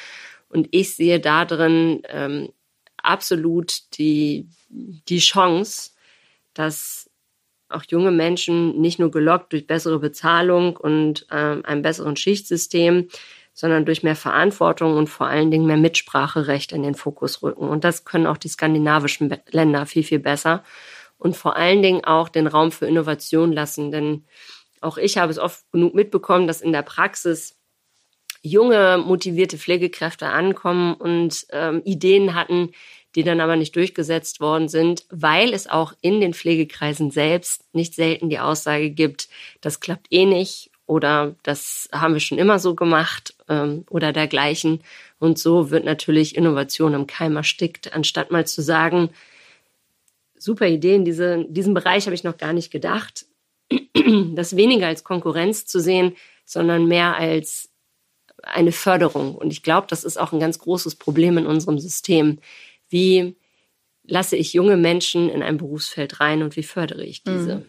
[0.50, 2.50] Und ich sehe da drin ähm,
[2.98, 5.92] absolut die, die Chance,
[6.54, 7.10] dass
[7.70, 13.10] auch junge Menschen nicht nur gelockt durch bessere Bezahlung und ähm, einem besseren Schichtsystem,
[13.56, 17.70] sondern durch mehr Verantwortung und vor allen Dingen mehr Mitspracherecht in den Fokus rücken.
[17.70, 20.64] Und das können auch die skandinavischen Länder viel, viel besser.
[21.18, 23.92] Und vor allen Dingen auch den Raum für Innovation lassen.
[23.92, 24.26] Denn
[24.82, 27.58] auch ich habe es oft genug mitbekommen, dass in der Praxis
[28.42, 32.74] junge, motivierte Pflegekräfte ankommen und ähm, Ideen hatten,
[33.16, 37.96] die dann aber nicht durchgesetzt worden sind, weil es auch in den Pflegekreisen selbst nicht
[37.96, 39.30] selten die Aussage gibt,
[39.62, 44.82] das klappt eh nicht oder das haben wir schon immer so gemacht ähm, oder dergleichen.
[45.20, 49.10] Und so wird natürlich Innovation im Keim erstickt, anstatt mal zu sagen,
[50.38, 53.26] super Idee, in diese, diesem Bereich habe ich noch gar nicht gedacht,
[54.36, 57.70] das weniger als Konkurrenz zu sehen, sondern mehr als
[58.44, 59.36] eine Förderung.
[59.36, 62.40] Und ich glaube, das ist auch ein ganz großes Problem in unserem System.
[62.90, 63.36] Wie
[64.04, 67.56] lasse ich junge Menschen in ein Berufsfeld rein und wie fördere ich diese?
[67.58, 67.66] Mhm.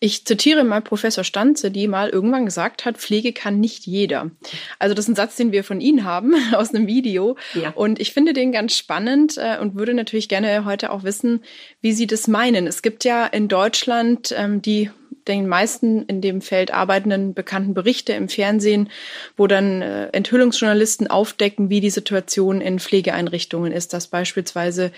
[0.00, 4.30] Ich zitiere mal Professor Stanze, die mal irgendwann gesagt hat, Pflege kann nicht jeder.
[4.78, 7.36] Also das ist ein Satz, den wir von Ihnen haben aus einem Video.
[7.54, 7.70] Ja.
[7.70, 11.42] Und ich finde den ganz spannend äh, und würde natürlich gerne heute auch wissen,
[11.80, 12.66] wie Sie das meinen.
[12.66, 14.90] Es gibt ja in Deutschland ähm, die
[15.28, 18.90] den meisten in dem Feld arbeitenden bekannten Berichte im Fernsehen,
[19.36, 24.92] wo dann äh, Enthüllungsjournalisten aufdecken, wie die Situation in Pflegeeinrichtungen ist, dass beispielsweise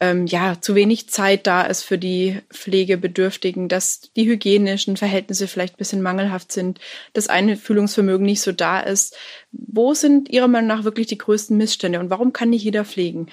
[0.00, 5.74] ähm, ja zu wenig Zeit da ist für die Pflegebedürftigen, dass die hygienischen Verhältnisse vielleicht
[5.74, 6.80] ein bisschen mangelhaft sind,
[7.12, 9.16] das Einfühlungsvermögen nicht so da ist.
[9.52, 13.28] Wo sind Ihrer Meinung nach wirklich die größten Missstände und warum kann nicht jeder pflegen?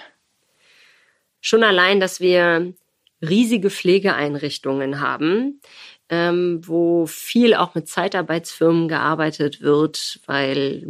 [1.42, 2.74] Schon allein, dass wir
[3.22, 5.62] riesige Pflegeeinrichtungen haben,
[6.10, 10.86] ähm, wo viel auch mit Zeitarbeitsfirmen gearbeitet wird, weil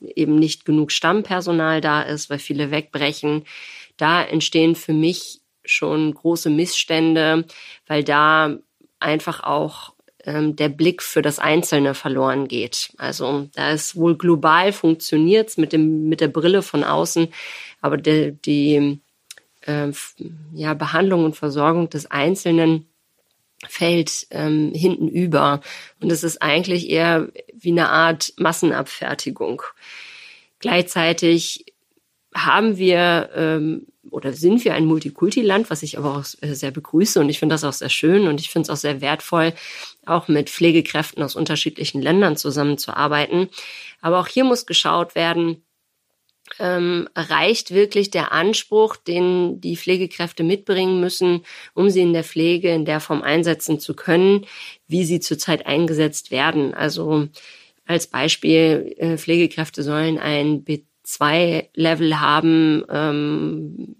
[0.00, 3.44] eben nicht genug Stammpersonal da ist, weil viele wegbrechen.
[3.96, 7.44] Da entstehen für mich schon große Missstände,
[7.86, 8.56] weil da
[8.98, 9.92] einfach auch
[10.24, 12.92] ähm, der Blick für das Einzelne verloren geht.
[12.98, 17.28] Also da ist wohl global funktioniert's mit mit der Brille von außen,
[17.80, 19.00] aber die, die
[19.62, 19.92] äh,
[20.52, 22.89] ja, Behandlung und Versorgung des Einzelnen
[23.68, 25.60] fällt ähm, hinten über.
[26.00, 29.62] Und es ist eigentlich eher wie eine Art Massenabfertigung.
[30.58, 31.66] Gleichzeitig
[32.34, 37.20] haben wir ähm, oder sind wir ein Multikulti-Land, was ich aber auch äh, sehr begrüße
[37.20, 39.52] und ich finde das auch sehr schön und ich finde es auch sehr wertvoll,
[40.06, 43.48] auch mit Pflegekräften aus unterschiedlichen Ländern zusammenzuarbeiten.
[44.00, 45.62] Aber auch hier muss geschaut werden,
[46.60, 51.42] ähm, reicht wirklich der Anspruch, den die Pflegekräfte mitbringen müssen,
[51.74, 54.46] um sie in der Pflege in der Form einsetzen zu können,
[54.86, 56.74] wie sie zurzeit eingesetzt werden.
[56.74, 57.28] Also
[57.86, 63.96] als Beispiel, äh, Pflegekräfte sollen ein B2-Level haben, ähm,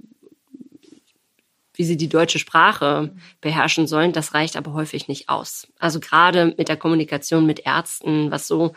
[1.75, 4.13] wie sie die deutsche Sprache beherrschen sollen.
[4.13, 5.67] Das reicht aber häufig nicht aus.
[5.79, 8.75] Also gerade mit der Kommunikation mit Ärzten, was so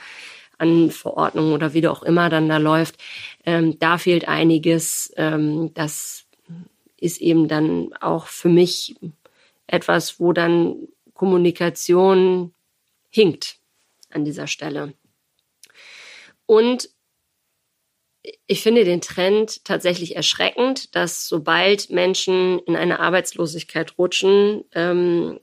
[0.63, 2.95] an Verordnungen oder wie auch immer dann da läuft.
[3.45, 5.13] Ähm, da fehlt einiges.
[5.17, 6.25] Ähm, das
[6.97, 8.95] ist eben dann auch für mich
[9.67, 12.53] etwas, wo dann Kommunikation
[13.09, 13.57] hinkt
[14.09, 14.93] an dieser Stelle.
[16.45, 16.89] Und
[18.47, 25.39] ich finde den Trend tatsächlich erschreckend, dass sobald Menschen in eine Arbeitslosigkeit rutschen, ähm,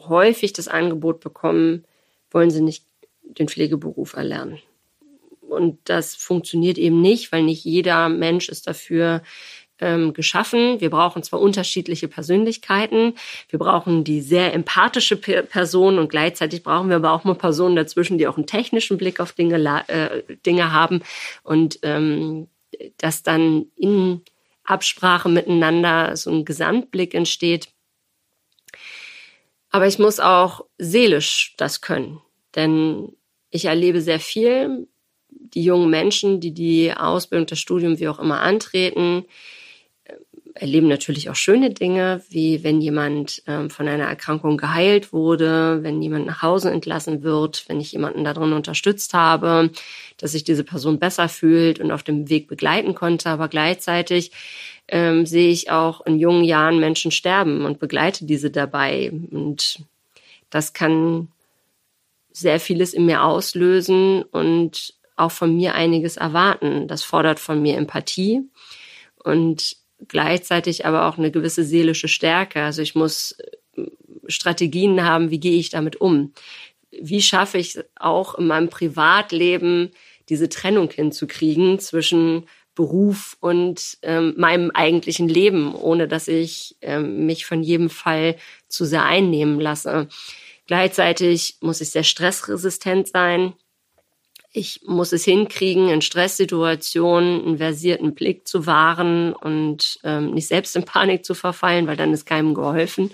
[0.00, 1.86] häufig das Angebot bekommen,
[2.30, 2.84] wollen sie nicht
[3.26, 4.58] den Pflegeberuf erlernen.
[5.48, 9.22] Und das funktioniert eben nicht, weil nicht jeder Mensch ist dafür
[9.78, 10.80] ähm, geschaffen.
[10.80, 13.14] Wir brauchen zwar unterschiedliche Persönlichkeiten,
[13.48, 18.18] wir brauchen die sehr empathische Person und gleichzeitig brauchen wir aber auch mal Personen dazwischen,
[18.18, 21.02] die auch einen technischen Blick auf Dinge, äh, Dinge haben
[21.42, 22.48] und ähm,
[22.98, 24.22] dass dann in
[24.64, 27.68] Absprache miteinander so ein Gesamtblick entsteht.
[29.70, 32.20] Aber ich muss auch seelisch das können.
[32.56, 33.12] Denn
[33.50, 34.88] ich erlebe sehr viel,
[35.28, 39.24] die jungen Menschen, die die Ausbildung, das Studium, wie auch immer antreten,
[40.04, 40.14] äh,
[40.54, 46.02] erleben natürlich auch schöne Dinge, wie wenn jemand ähm, von einer Erkrankung geheilt wurde, wenn
[46.02, 49.70] jemand nach Hause entlassen wird, wenn ich jemanden darin unterstützt habe,
[50.18, 53.28] dass sich diese Person besser fühlt und auf dem Weg begleiten konnte.
[53.28, 54.32] Aber gleichzeitig
[54.88, 59.12] ähm, sehe ich auch in jungen Jahren Menschen sterben und begleite diese dabei.
[59.30, 59.80] Und
[60.50, 61.28] das kann
[62.36, 66.86] sehr vieles in mir auslösen und auch von mir einiges erwarten.
[66.86, 68.42] Das fordert von mir Empathie
[69.24, 72.60] und gleichzeitig aber auch eine gewisse seelische Stärke.
[72.62, 73.38] Also ich muss
[73.76, 73.84] äh,
[74.28, 76.34] Strategien haben, wie gehe ich damit um?
[76.90, 79.92] Wie schaffe ich auch in meinem Privatleben
[80.28, 82.44] diese Trennung hinzukriegen zwischen
[82.74, 88.36] Beruf und ähm, meinem eigentlichen Leben, ohne dass ich ähm, mich von jedem Fall
[88.68, 90.08] zu sehr einnehmen lasse.
[90.66, 93.54] Gleichzeitig muss ich sehr stressresistent sein.
[94.52, 100.74] Ich muss es hinkriegen, in Stresssituationen einen versierten Blick zu wahren und ähm, nicht selbst
[100.76, 103.10] in Panik zu verfallen, weil dann ist keinem geholfen.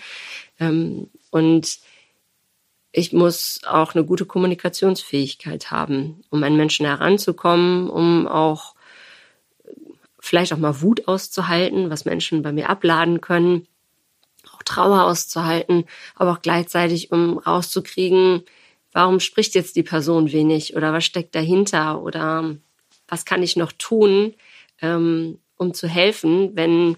[0.60, 1.78] Ähm, und
[2.92, 8.74] ich muss auch eine gute Kommunikationsfähigkeit haben, um an Menschen heranzukommen, um auch
[10.20, 13.66] vielleicht auch mal Wut auszuhalten, was Menschen bei mir abladen können,
[14.54, 15.84] auch Trauer auszuhalten,
[16.14, 18.42] aber auch gleichzeitig, um rauszukriegen,
[18.92, 22.56] warum spricht jetzt die Person wenig oder was steckt dahinter oder
[23.08, 24.34] was kann ich noch tun,
[24.80, 26.96] ähm, um zu helfen, wenn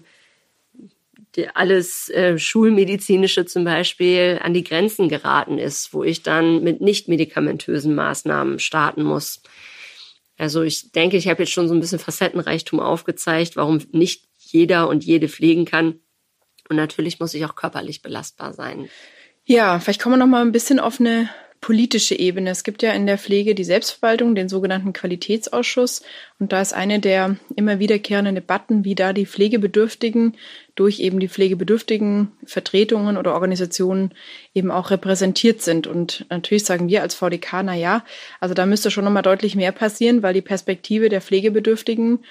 [1.53, 7.07] alles äh, Schulmedizinische zum Beispiel an die Grenzen geraten ist, wo ich dann mit nicht
[7.07, 9.41] medikamentösen Maßnahmen starten muss.
[10.37, 14.87] Also ich denke, ich habe jetzt schon so ein bisschen Facettenreichtum aufgezeigt, warum nicht jeder
[14.87, 15.99] und jede pflegen kann.
[16.69, 18.89] Und natürlich muss ich auch körperlich belastbar sein.
[19.45, 21.29] Ja, vielleicht kommen wir noch mal ein bisschen auf eine
[21.65, 22.51] politische Ebene.
[22.51, 26.03] Es gibt ja in der Pflege die Selbstverwaltung, den sogenannten Qualitätsausschuss.
[26.37, 30.37] Und da ist eine der immer wiederkehrenden Debatten, wie da die Pflegebedürftigen
[30.75, 34.13] durch eben die pflegebedürftigen Vertretungen oder Organisationen
[34.53, 35.87] eben auch repräsentiert sind.
[35.87, 38.05] Und natürlich sagen wir als VDK, na ja,
[38.39, 42.23] also da müsste schon nochmal deutlich mehr passieren, weil die Perspektive der Pflegebedürftigen,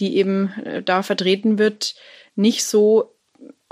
[0.00, 1.94] die eben äh, da vertreten wird,
[2.34, 3.11] nicht so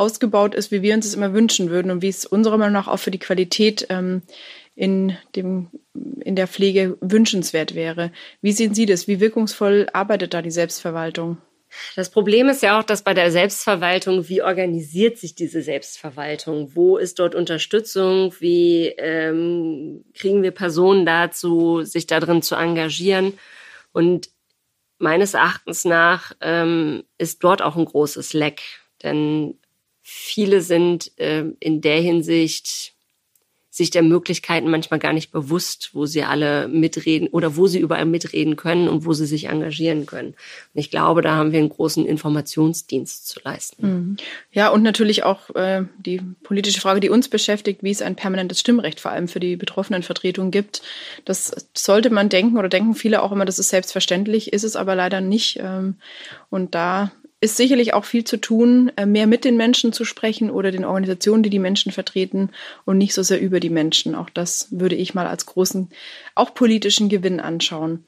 [0.01, 2.89] ausgebaut ist, wie wir uns es immer wünschen würden und wie es unserer Meinung nach
[2.89, 4.23] auch für die Qualität ähm,
[4.75, 5.69] in, dem,
[6.21, 8.13] in der Pflege wünschenswert wäre.
[8.41, 9.07] Wie sehen Sie das?
[9.07, 11.37] Wie wirkungsvoll arbeitet da die Selbstverwaltung?
[11.95, 16.75] Das Problem ist ja auch, dass bei der Selbstverwaltung, wie organisiert sich diese Selbstverwaltung?
[16.75, 18.35] Wo ist dort Unterstützung?
[18.41, 23.35] Wie ähm, kriegen wir Personen dazu, sich darin zu engagieren?
[23.93, 24.31] Und
[24.99, 28.63] meines Erachtens nach ähm, ist dort auch ein großes Leck,
[29.03, 29.60] denn
[30.03, 32.95] viele sind äh, in der Hinsicht
[33.81, 38.05] sich der Möglichkeiten manchmal gar nicht bewusst, wo sie alle mitreden oder wo sie überall
[38.05, 40.31] mitreden können und wo sie sich engagieren können.
[40.75, 43.87] Und ich glaube, da haben wir einen großen Informationsdienst zu leisten.
[43.87, 44.17] Mhm.
[44.51, 48.59] Ja, und natürlich auch äh, die politische Frage, die uns beschäftigt, wie es ein permanentes
[48.59, 50.83] Stimmrecht vor allem für die betroffenen Vertretungen gibt.
[51.25, 54.97] Das sollte man denken oder denken viele auch immer, das ist selbstverständlich, ist es aber
[54.97, 55.61] leider nicht.
[55.63, 55.95] Ähm,
[56.51, 60.51] und da ist sicherlich auch viel zu tun, äh, mehr mit den Menschen zu sprechen
[60.51, 62.51] oder den Organisationen, die die Menschen vertreten
[62.85, 64.15] und nicht so sehr über die Menschen.
[64.15, 65.89] Auch das würde ich mal als großen,
[66.35, 68.05] auch politischen Gewinn anschauen.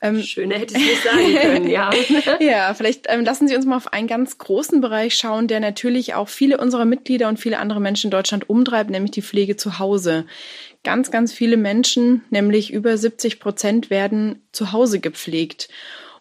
[0.00, 1.90] Ähm, Schöner hätte ich nicht sagen können, ja.
[2.40, 6.14] ja, vielleicht ähm, lassen Sie uns mal auf einen ganz großen Bereich schauen, der natürlich
[6.14, 9.78] auch viele unserer Mitglieder und viele andere Menschen in Deutschland umtreibt, nämlich die Pflege zu
[9.78, 10.24] Hause.
[10.84, 15.68] Ganz, ganz viele Menschen, nämlich über 70 Prozent, werden zu Hause gepflegt.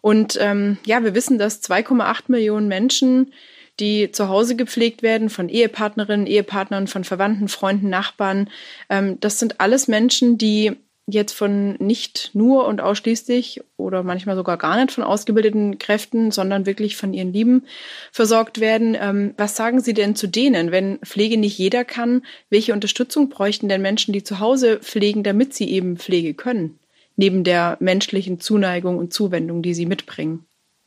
[0.01, 3.33] Und ähm, ja, wir wissen, dass 2,8 Millionen Menschen,
[3.79, 8.49] die zu Hause gepflegt werden, von Ehepartnerinnen, Ehepartnern, von Verwandten, Freunden, Nachbarn,
[8.89, 10.75] ähm, das sind alles Menschen, die
[11.13, 16.65] jetzt von nicht nur und ausschließlich oder manchmal sogar gar nicht von ausgebildeten Kräften, sondern
[16.65, 17.65] wirklich von ihren Lieben
[18.11, 18.95] versorgt werden.
[18.99, 22.23] Ähm, was sagen Sie denn zu denen, wenn Pflege nicht jeder kann?
[22.49, 26.78] Welche Unterstützung bräuchten denn Menschen, die zu Hause pflegen, damit sie eben Pflege können?
[27.19, 30.45] Neben der menschlichen Zuneigung und Zuwendung, die sie mitbringen,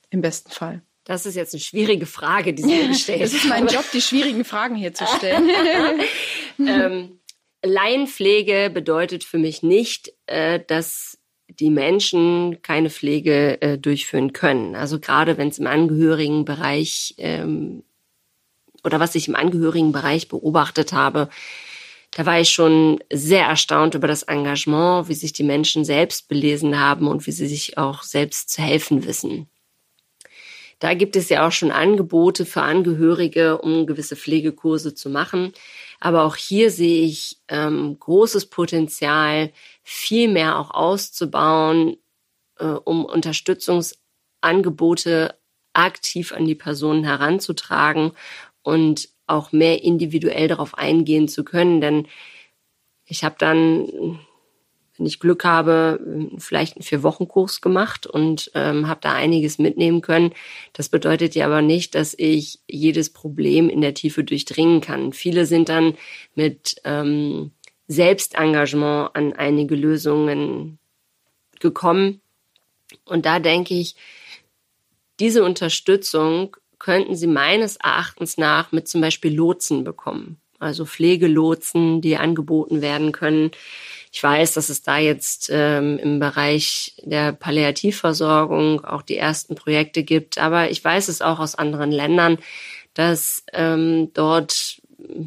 [0.09, 0.81] im besten Fall?
[1.05, 3.27] Das ist jetzt eine schwierige Frage, die Sie mir gestellt haben.
[3.27, 5.51] Es ist mein Job, die schwierigen Fragen hier zu stellen.
[6.59, 7.19] ähm,
[7.63, 11.19] Laienpflege bedeutet für mich nicht, äh, dass
[11.49, 14.75] die Menschen keine Pflege äh, durchführen können.
[14.75, 17.85] Also gerade wenn es im Angehörigenbereich ähm,
[18.85, 21.29] oder was ich im Angehörigenbereich beobachtet habe,
[22.13, 26.79] da war ich schon sehr erstaunt über das Engagement, wie sich die Menschen selbst belesen
[26.79, 29.49] haben und wie sie sich auch selbst zu helfen wissen.
[30.79, 35.53] Da gibt es ja auch schon Angebote für Angehörige, um gewisse Pflegekurse zu machen.
[36.01, 39.53] Aber auch hier sehe ich ähm, großes Potenzial,
[39.85, 41.99] viel mehr auch auszubauen,
[42.59, 45.37] äh, um Unterstützungsangebote
[45.73, 48.11] aktiv an die Personen heranzutragen
[48.63, 51.81] und auch mehr individuell darauf eingehen zu können.
[51.81, 52.07] Denn
[53.07, 54.19] ich habe dann,
[54.97, 56.01] wenn ich Glück habe,
[56.39, 60.33] vielleicht einen Vier-Wochen-Kurs gemacht und ähm, habe da einiges mitnehmen können.
[60.73, 65.13] Das bedeutet ja aber nicht, dass ich jedes Problem in der Tiefe durchdringen kann.
[65.13, 65.95] Viele sind dann
[66.35, 67.53] mit ähm,
[67.89, 70.79] Selbstengagement an einige Lösungen
[71.61, 72.21] gekommen.
[73.05, 73.97] Und da denke ich,
[75.21, 80.41] diese Unterstützung könnten sie meines Erachtens nach mit zum Beispiel Lotsen bekommen.
[80.59, 83.53] Also Pflegelotsen, die angeboten werden können.
[84.11, 90.03] Ich weiß, dass es da jetzt ähm, im Bereich der Palliativversorgung auch die ersten Projekte
[90.03, 92.39] gibt, aber ich weiß es auch aus anderen Ländern,
[92.95, 94.83] dass ähm, dort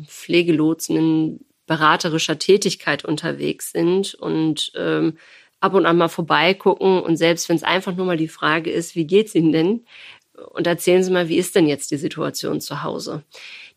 [0.08, 5.18] Pflegelotsen in beraterischer Tätigkeit unterwegs sind und ähm,
[5.62, 8.96] ab und an mal vorbeigucken und selbst wenn es einfach nur mal die Frage ist,
[8.96, 9.86] wie geht's Ihnen denn?
[10.54, 13.24] Und erzählen Sie mal, wie ist denn jetzt die Situation zu Hause?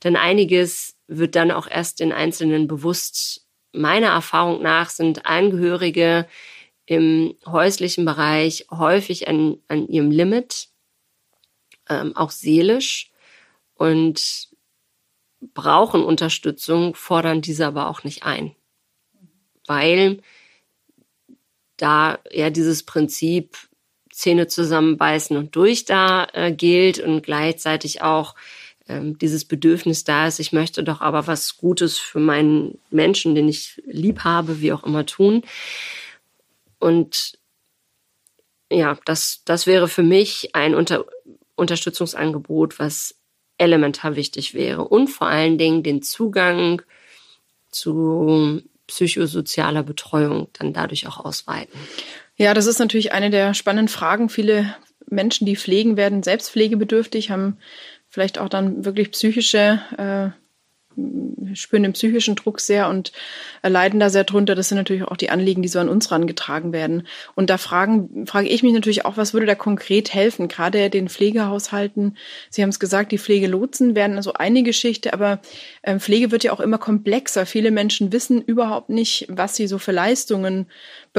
[0.03, 3.47] Denn einiges wird dann auch erst den Einzelnen bewusst.
[3.73, 6.27] Meiner Erfahrung nach sind Angehörige
[6.87, 10.69] im häuslichen Bereich häufig an, an ihrem Limit,
[11.89, 13.11] ähm, auch seelisch
[13.75, 14.49] und
[15.41, 18.57] brauchen Unterstützung, fordern diese aber auch nicht ein,
[19.67, 20.23] weil
[21.77, 23.68] da ja dieses Prinzip
[24.19, 28.35] Zähne zusammenbeißen und durch da äh, gilt und gleichzeitig auch
[28.89, 33.49] ähm, dieses Bedürfnis da ist, ich möchte doch aber was Gutes für meinen Menschen, den
[33.49, 35.43] ich lieb habe, wie auch immer tun.
[36.81, 37.39] Und
[38.73, 41.05] ja, das, das wäre für mich ein Unter
[41.55, 43.15] Unterstützungsangebot, was
[43.57, 44.89] elementar wichtig wäre.
[44.89, 46.83] Und vor allen Dingen den Zugang
[47.71, 51.79] zu psychosozialer Betreuung dann dadurch auch ausweiten.
[52.39, 54.29] Ja, das ist natürlich eine der spannenden Fragen.
[54.29, 54.75] Viele
[55.11, 57.59] Menschen, die pflegen, werden selbst pflegebedürftig, haben
[58.09, 60.31] vielleicht auch dann wirklich psychische äh,
[61.55, 63.13] spüren den psychischen Druck sehr und
[63.63, 64.55] leiden da sehr drunter.
[64.55, 67.07] Das sind natürlich auch die Anliegen, die so an uns rangetragen werden.
[67.35, 70.49] Und da fragen, frage ich mich natürlich auch, was würde da konkret helfen?
[70.49, 72.17] Gerade den Pflegehaushalten.
[72.51, 75.41] Sie haben es gesagt, die Pflegelotsen werden also eine Geschichte, aber
[75.83, 77.47] ähm, Pflege wird ja auch immer komplexer.
[77.47, 80.67] Viele Menschen wissen überhaupt nicht, was sie so für Leistungen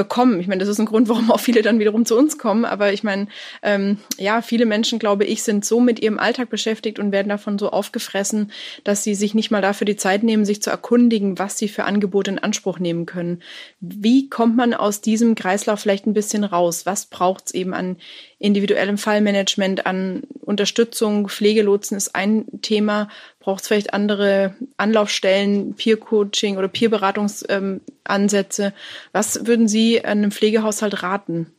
[0.00, 0.40] bekommen.
[0.40, 2.64] Ich meine, das ist ein Grund, warum auch viele dann wiederum zu uns kommen.
[2.64, 3.28] Aber ich meine,
[3.62, 7.58] ähm, ja, viele Menschen, glaube ich, sind so mit ihrem Alltag beschäftigt und werden davon
[7.58, 8.50] so aufgefressen,
[8.82, 11.84] dass sie sich nicht mal dafür die Zeit nehmen, sich zu erkundigen, was sie für
[11.84, 13.42] Angebote in Anspruch nehmen können.
[13.80, 16.86] Wie kommt man aus diesem Kreislauf vielleicht ein bisschen raus?
[16.86, 17.96] Was braucht es eben an
[18.38, 21.28] individuellem Fallmanagement, an Unterstützung?
[21.28, 23.08] Pflegelotsen ist ein Thema.
[23.40, 28.64] Braucht es vielleicht andere Anlaufstellen, Peer-Coaching oder Peer-Beratungsansätze?
[28.64, 28.72] Ähm,
[29.12, 31.52] was würden Sie einem Pflegehaushalt raten?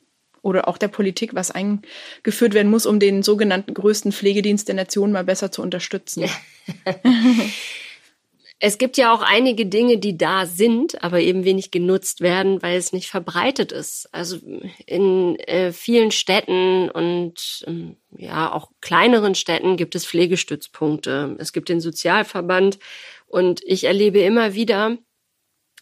[0.44, 5.12] Oder auch der Politik, was eingeführt werden muss, um den sogenannten größten Pflegedienst der Nation
[5.12, 6.26] mal besser zu unterstützen?
[8.64, 12.78] Es gibt ja auch einige Dinge, die da sind, aber eben wenig genutzt werden, weil
[12.78, 14.08] es nicht verbreitet ist.
[14.12, 14.38] Also
[14.86, 21.36] in äh, vielen Städten und ähm, ja auch kleineren Städten gibt es Pflegestützpunkte.
[21.40, 22.78] Es gibt den Sozialverband
[23.26, 24.96] und ich erlebe immer wieder,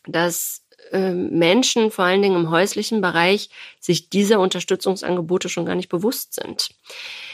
[0.08, 3.50] dass äh, Menschen, vor allen Dingen im häuslichen Bereich,
[3.82, 6.70] sich dieser Unterstützungsangebote schon gar nicht bewusst sind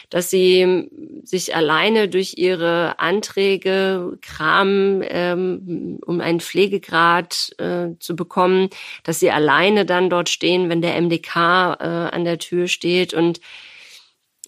[0.10, 0.89] dass sie
[1.24, 8.70] sich alleine durch ihre Anträge Kram, ähm, um einen Pflegegrad äh, zu bekommen,
[9.03, 13.39] dass sie alleine dann dort stehen, wenn der MDK äh, an der Tür steht und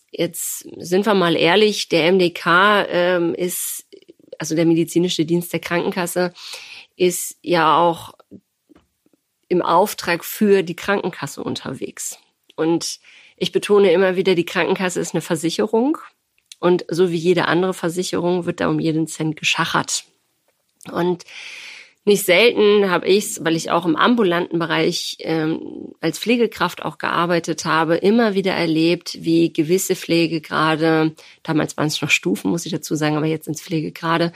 [0.10, 3.86] Jetzt sind wir mal ehrlich, der MDK ähm, ist,
[4.40, 6.34] also der medizinische Dienst der Krankenkasse,
[6.96, 8.14] ist ja auch
[9.50, 12.18] im Auftrag für die Krankenkasse unterwegs.
[12.56, 13.00] Und
[13.38, 15.98] ich betone immer wieder, die Krankenkasse ist eine Versicherung
[16.60, 20.06] und so wie jede andere Versicherung wird da um jeden Cent geschachert.
[20.92, 21.24] Und
[22.08, 27.00] nicht selten habe ich es, weil ich auch im ambulanten Bereich ähm, als Pflegekraft auch
[27.00, 31.14] gearbeitet habe, immer wieder erlebt, wie gewisse Pflegegrade,
[31.44, 34.32] damals waren es noch Stufen, muss ich dazu sagen, aber jetzt sind es Pflegegrade,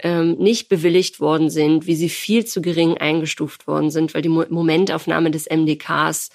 [0.00, 4.28] ähm, nicht bewilligt worden sind, wie sie viel zu gering eingestuft worden sind, weil die
[4.28, 6.28] Momentaufnahme des MDKs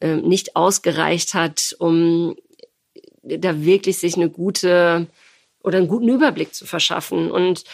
[0.00, 2.36] äh, nicht ausgereicht hat, um
[3.22, 5.06] da wirklich sich eine gute
[5.62, 7.30] oder einen guten Überblick zu verschaffen.
[7.30, 7.64] Und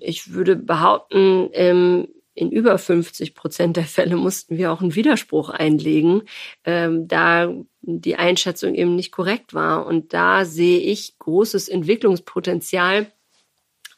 [0.00, 5.48] ich würde behaupten, ähm, in über 50 Prozent der Fälle mussten wir auch einen Widerspruch
[5.48, 6.22] einlegen,
[6.64, 9.86] ähm, da die Einschätzung eben nicht korrekt war.
[9.86, 13.10] Und da sehe ich großes Entwicklungspotenzial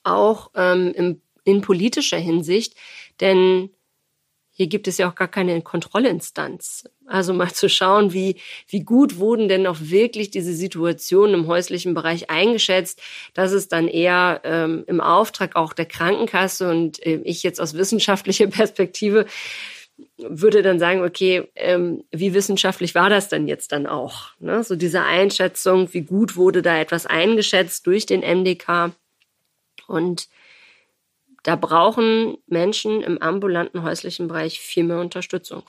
[0.05, 2.77] auch ähm, im, in politischer Hinsicht,
[3.21, 3.71] denn
[4.61, 6.85] hier gibt es ja auch gar keine Kontrollinstanz.
[7.07, 8.37] Also mal zu schauen, wie,
[8.69, 13.01] wie gut wurden denn auch wirklich diese Situationen im häuslichen Bereich eingeschätzt.
[13.33, 17.73] Das ist dann eher ähm, im Auftrag auch der Krankenkasse und äh, ich jetzt aus
[17.73, 19.25] wissenschaftlicher Perspektive
[20.19, 24.33] würde dann sagen, okay, ähm, wie wissenschaftlich war das denn jetzt dann auch?
[24.41, 24.63] Ne?
[24.63, 28.93] So diese Einschätzung, wie gut wurde da etwas eingeschätzt durch den MDK
[29.87, 30.29] und
[31.43, 35.63] da brauchen Menschen im ambulanten häuslichen Bereich viel mehr Unterstützung.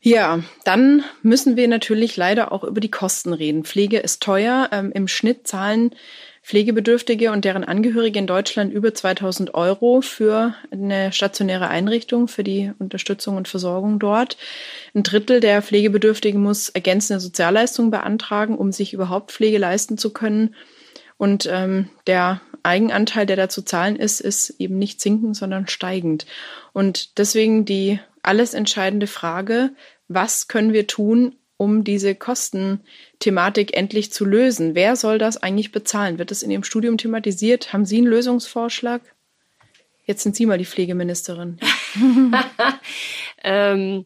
[0.00, 3.64] Ja, dann müssen wir natürlich leider auch über die Kosten reden.
[3.64, 4.68] Pflege ist teuer.
[4.70, 5.90] Ähm, Im Schnitt zahlen
[6.48, 12.72] Pflegebedürftige und deren Angehörige in Deutschland über 2000 Euro für eine stationäre Einrichtung, für die
[12.78, 14.38] Unterstützung und Versorgung dort.
[14.94, 20.54] Ein Drittel der Pflegebedürftigen muss ergänzende Sozialleistungen beantragen, um sich überhaupt Pflege leisten zu können.
[21.18, 26.26] Und ähm, der Eigenanteil, der da zu zahlen ist, ist eben nicht sinkend, sondern steigend.
[26.72, 29.70] Und deswegen die alles entscheidende Frage,
[30.08, 34.74] was können wir tun, um diese Kostenthematik endlich zu lösen?
[34.74, 36.18] Wer soll das eigentlich bezahlen?
[36.18, 37.72] Wird das in Ihrem Studium thematisiert?
[37.72, 39.02] Haben Sie einen Lösungsvorschlag?
[40.04, 41.58] Jetzt sind Sie mal die Pflegeministerin.
[43.42, 44.04] ähm,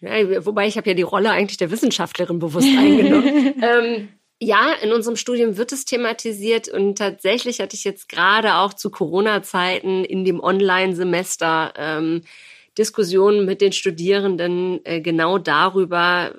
[0.00, 3.54] ja, wobei ich habe ja die Rolle eigentlich der Wissenschaftlerin bewusst eingenommen.
[3.62, 4.08] ähm,
[4.44, 8.90] ja, in unserem Studium wird es thematisiert und tatsächlich hatte ich jetzt gerade auch zu
[8.90, 12.22] Corona-Zeiten in dem Online-Semester ähm,
[12.76, 16.34] Diskussionen mit den Studierenden äh, genau darüber,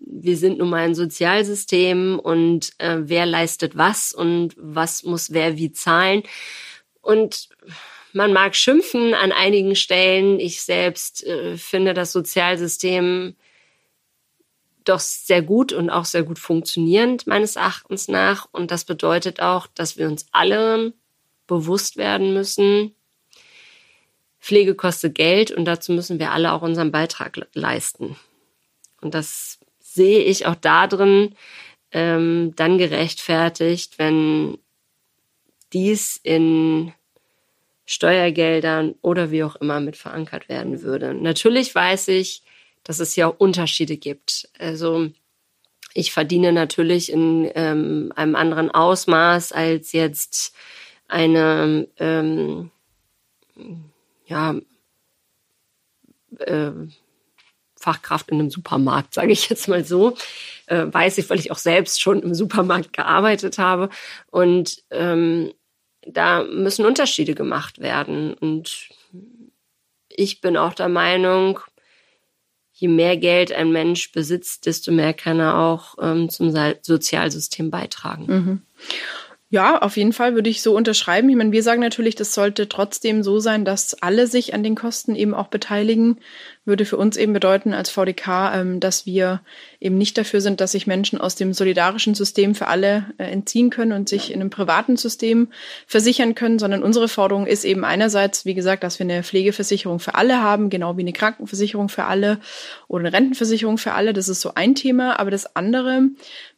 [0.00, 5.56] wir sind nun mal ein Sozialsystem und äh, wer leistet was und was muss wer
[5.56, 6.24] wie zahlen.
[7.02, 7.50] Und
[8.12, 10.40] man mag schimpfen an einigen Stellen.
[10.40, 13.36] Ich selbst äh, finde das Sozialsystem
[14.84, 18.46] doch sehr gut und auch sehr gut funktionierend meines Erachtens nach.
[18.52, 20.92] Und das bedeutet auch, dass wir uns alle
[21.46, 22.94] bewusst werden müssen,
[24.44, 28.16] Pflege kostet Geld und dazu müssen wir alle auch unseren Beitrag leisten.
[29.00, 31.34] Und das sehe ich auch darin
[31.92, 34.58] ähm, dann gerechtfertigt, wenn
[35.72, 36.92] dies in
[37.86, 41.14] Steuergeldern oder wie auch immer mit verankert werden würde.
[41.14, 42.42] Natürlich weiß ich,
[42.84, 44.48] dass es auch Unterschiede gibt.
[44.58, 45.10] Also
[45.94, 50.54] ich verdiene natürlich in ähm, einem anderen Ausmaß als jetzt
[51.08, 52.70] eine ähm,
[54.26, 54.54] ja,
[56.38, 56.72] äh,
[57.76, 60.16] Fachkraft in einem Supermarkt, sage ich jetzt mal so.
[60.66, 63.90] Äh, weiß ich, weil ich auch selbst schon im Supermarkt gearbeitet habe.
[64.30, 65.52] Und ähm,
[66.06, 68.34] da müssen Unterschiede gemacht werden.
[68.34, 68.88] Und
[70.08, 71.60] ich bin auch der Meinung,
[72.84, 78.26] je mehr Geld ein Mensch besitzt, desto mehr kann er auch ähm, zum Sozialsystem beitragen.
[78.26, 78.62] Mhm.
[79.54, 81.28] Ja, auf jeden Fall würde ich so unterschreiben.
[81.28, 84.74] Ich meine, wir sagen natürlich, das sollte trotzdem so sein, dass alle sich an den
[84.74, 86.18] Kosten eben auch beteiligen.
[86.64, 89.42] Würde für uns eben bedeuten als VDK, ähm, dass wir
[89.78, 93.70] eben nicht dafür sind, dass sich Menschen aus dem solidarischen System für alle äh, entziehen
[93.70, 95.52] können und sich in einem privaten System
[95.86, 100.16] versichern können, sondern unsere Forderung ist eben einerseits, wie gesagt, dass wir eine Pflegeversicherung für
[100.16, 102.40] alle haben, genau wie eine Krankenversicherung für alle
[102.88, 104.14] oder eine Rentenversicherung für alle.
[104.14, 105.20] Das ist so ein Thema.
[105.20, 106.08] Aber das andere,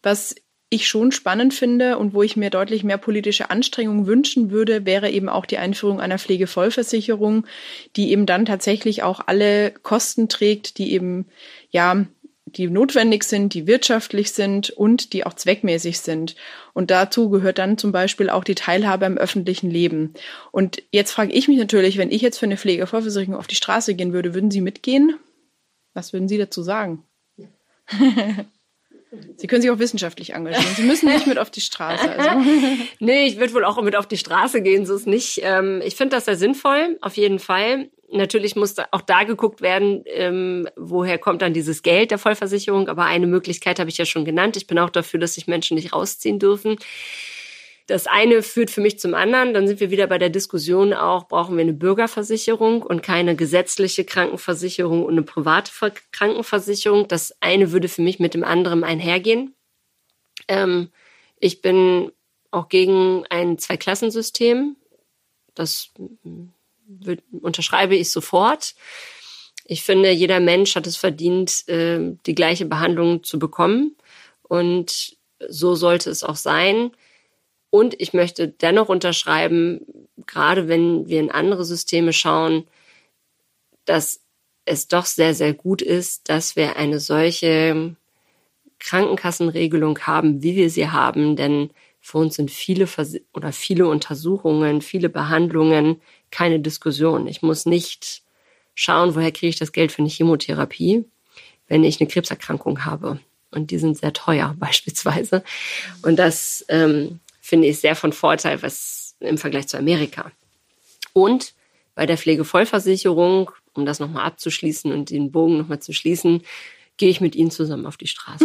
[0.03, 0.35] was
[0.69, 5.11] ich schon spannend finde und wo ich mir deutlich mehr politische Anstrengungen wünschen würde, wäre
[5.11, 7.47] eben auch die Einführung einer Pflegevollversicherung,
[7.95, 11.27] die eben dann tatsächlich auch alle Kosten trägt, die eben,
[11.71, 12.05] ja,
[12.47, 16.37] die notwendig sind, die wirtschaftlich sind und die auch zweckmäßig sind.
[16.75, 20.15] Und dazu gehört dann zum Beispiel auch die Teilhabe am öffentlichen Leben.
[20.53, 23.95] Und jetzt frage ich mich natürlich, wenn ich jetzt für eine Pflegevollversicherung auf die Straße
[23.95, 25.17] gehen würde, würden Sie mitgehen?
[25.95, 27.05] Was würden Sie dazu sagen?
[29.37, 30.75] Sie können sich auch wissenschaftlich engagieren.
[30.75, 32.11] Sie müssen nicht mit auf die Straße.
[32.11, 32.45] Also.
[32.99, 35.41] nee, ich würde wohl auch mit auf die Straße gehen, so ist nicht.
[35.43, 37.89] Ähm, ich finde das sehr sinnvoll, auf jeden Fall.
[38.11, 42.89] Natürlich muss auch da geguckt werden, ähm, woher kommt dann dieses Geld der Vollversicherung.
[42.89, 44.57] Aber eine Möglichkeit habe ich ja schon genannt.
[44.57, 46.77] Ich bin auch dafür, dass sich Menschen nicht rausziehen dürfen.
[47.87, 49.55] Das eine führt für mich zum anderen.
[49.55, 54.05] Dann sind wir wieder bei der Diskussion auch, brauchen wir eine Bürgerversicherung und keine gesetzliche
[54.05, 55.71] Krankenversicherung und eine private
[56.11, 57.07] Krankenversicherung.
[57.07, 59.55] Das eine würde für mich mit dem anderen einhergehen.
[60.49, 60.91] Ähm,
[61.39, 62.11] ich bin
[62.51, 64.77] auch gegen ein Zweiklassensystem.
[65.55, 65.91] Das
[66.87, 68.75] wird, unterschreibe ich sofort.
[69.65, 73.97] Ich finde, jeder Mensch hat es verdient, äh, die gleiche Behandlung zu bekommen.
[74.43, 75.17] Und
[75.49, 76.93] so sollte es auch sein.
[77.71, 79.81] Und ich möchte dennoch unterschreiben,
[80.27, 82.67] gerade wenn wir in andere Systeme schauen,
[83.85, 84.21] dass
[84.65, 87.97] es doch sehr, sehr gut ist, dass wir eine solche
[88.79, 94.81] Krankenkassenregelung haben, wie wir sie haben, denn für uns sind viele Vers oder viele Untersuchungen,
[94.81, 96.01] viele Behandlungen
[96.31, 97.27] keine Diskussion.
[97.27, 98.23] Ich muss nicht
[98.75, 101.05] schauen, woher kriege ich das Geld für eine Chemotherapie,
[101.67, 103.19] wenn ich eine Krebserkrankung habe.
[103.51, 105.43] Und die sind sehr teuer beispielsweise.
[106.03, 110.33] Und das ähm, finde ich sehr von Vorteil, was im Vergleich zu Amerika.
[111.13, 111.55] Und
[111.95, 116.43] bei der Pflegevollversicherung, um das nochmal abzuschließen und den Bogen nochmal zu schließen,
[116.97, 118.45] gehe ich mit Ihnen zusammen auf die Straße.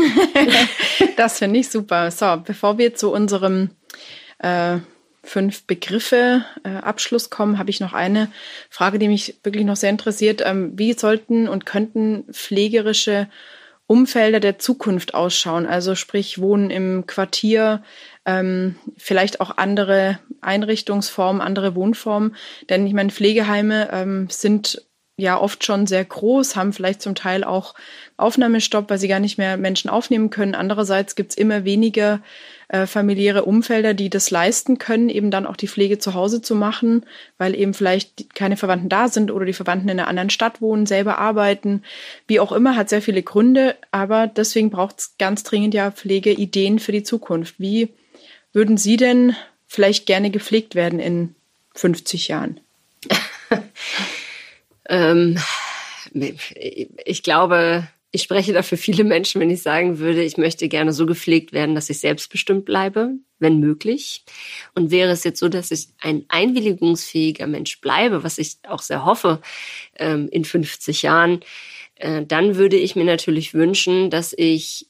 [1.17, 2.11] das finde ich super.
[2.11, 3.71] So, bevor wir zu unserem
[4.37, 4.77] äh,
[5.23, 8.31] fünf Begriffe äh, Abschluss kommen, habe ich noch eine
[8.69, 10.43] Frage, die mich wirklich noch sehr interessiert.
[10.45, 13.29] Ähm, wie sollten und könnten pflegerische
[13.91, 15.65] Umfelder der Zukunft ausschauen?
[15.65, 17.83] Also sprich Wohnen im Quartier,
[18.25, 22.37] ähm, vielleicht auch andere Einrichtungsformen, andere Wohnformen.
[22.69, 24.87] Denn ich meine, Pflegeheime ähm, sind
[25.22, 27.74] ja oft schon sehr groß, haben vielleicht zum Teil auch
[28.17, 30.55] Aufnahmestopp, weil sie gar nicht mehr Menschen aufnehmen können.
[30.55, 32.22] Andererseits gibt es immer weniger
[32.67, 36.55] äh, familiäre Umfelder, die das leisten können, eben dann auch die Pflege zu Hause zu
[36.55, 37.05] machen,
[37.38, 40.86] weil eben vielleicht keine Verwandten da sind oder die Verwandten in einer anderen Stadt wohnen,
[40.86, 41.84] selber arbeiten.
[42.28, 46.80] Wie auch immer, hat sehr viele Gründe, aber deswegen braucht es ganz dringend ja Pflegeideen
[46.80, 47.55] für die Zukunft.
[47.57, 47.89] Wie
[48.53, 49.36] würden Sie denn
[49.67, 51.36] vielleicht gerne gepflegt werden in
[51.76, 52.59] 50 Jahren?
[54.91, 55.37] ähm,
[57.05, 60.91] ich glaube, ich spreche da für viele Menschen, wenn ich sagen würde, ich möchte gerne
[60.91, 64.25] so gepflegt werden, dass ich selbstbestimmt bleibe, wenn möglich.
[64.75, 69.05] Und wäre es jetzt so, dass ich ein einwilligungsfähiger Mensch bleibe, was ich auch sehr
[69.05, 69.39] hoffe
[69.95, 71.39] ähm, in 50 Jahren,
[71.95, 74.87] äh, dann würde ich mir natürlich wünschen, dass ich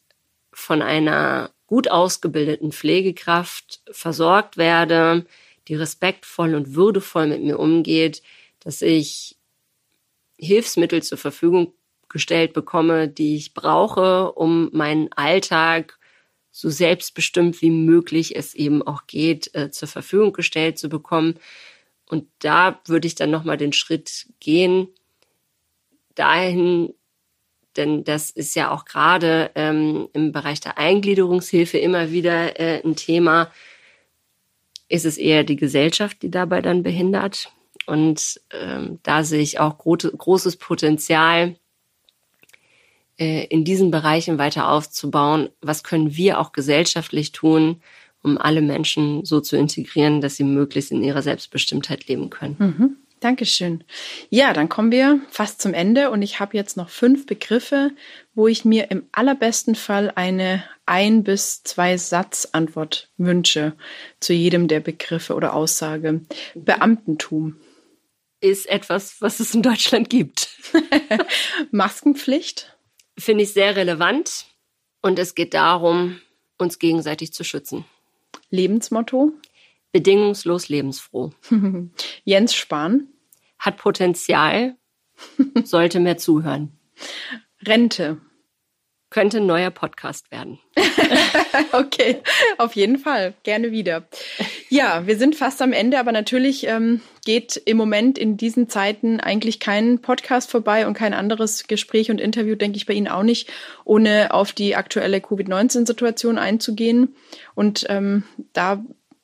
[0.51, 5.25] von einer gut ausgebildeten Pflegekraft versorgt werde,
[5.67, 8.23] die respektvoll und würdevoll mit mir umgeht,
[8.59, 9.37] dass ich
[10.41, 11.73] Hilfsmittel zur Verfügung
[12.09, 15.97] gestellt bekomme, die ich brauche, um meinen Alltag
[16.51, 21.39] so selbstbestimmt wie möglich es eben auch geht, äh, zur Verfügung gestellt zu bekommen.
[22.09, 24.89] Und da würde ich dann nochmal den Schritt gehen,
[26.15, 26.93] dahin,
[27.77, 32.97] denn das ist ja auch gerade ähm, im Bereich der Eingliederungshilfe immer wieder äh, ein
[32.97, 33.49] Thema.
[34.89, 37.53] Ist es eher die Gesellschaft, die dabei dann behindert?
[37.87, 41.55] Und ähm, da sehe ich auch gro großes Potenzial,
[43.21, 45.49] äh, in diesen Bereichen weiter aufzubauen.
[45.61, 47.81] Was können wir auch gesellschaftlich tun,
[48.23, 52.55] um alle Menschen so zu integrieren, dass sie möglichst in ihrer Selbstbestimmtheit leben können?
[52.57, 52.97] Mhm.
[53.19, 53.83] Dankeschön.
[54.31, 57.91] Ja, dann kommen wir fast zum Ende und ich habe jetzt noch fünf Begriffe,
[58.33, 63.73] wo ich mir im allerbesten Fall eine ein bis zwei Satzantwort wünsche
[64.19, 66.21] zu jedem der Begriffe oder Aussage.
[66.55, 67.57] Beamtentum
[68.41, 70.49] ist etwas, was es in Deutschland gibt.
[71.71, 72.75] Maskenpflicht
[73.17, 74.45] finde ich sehr relevant
[75.01, 76.19] und es geht darum,
[76.57, 77.85] uns gegenseitig zu schützen.
[78.49, 79.33] Lebensmotto?
[79.91, 81.31] Bedingungslos lebensfroh.
[82.23, 83.07] Jens Spahn?
[83.59, 84.75] Hat Potenzial,
[85.63, 86.79] sollte mehr zuhören.
[87.61, 88.19] Rente?
[89.11, 90.57] Könnte ein neuer Podcast werden.
[91.73, 92.23] okay,
[92.57, 93.33] auf jeden Fall.
[93.43, 94.07] Gerne wieder.
[94.73, 99.19] Ja, wir sind fast am Ende, aber natürlich ähm, geht im Moment in diesen Zeiten
[99.19, 103.23] eigentlich kein Podcast vorbei und kein anderes Gespräch und Interview, denke ich, bei Ihnen auch
[103.23, 103.49] nicht,
[103.83, 107.15] ohne auf die aktuelle Covid-19-Situation einzugehen.
[107.53, 108.81] Und ähm, da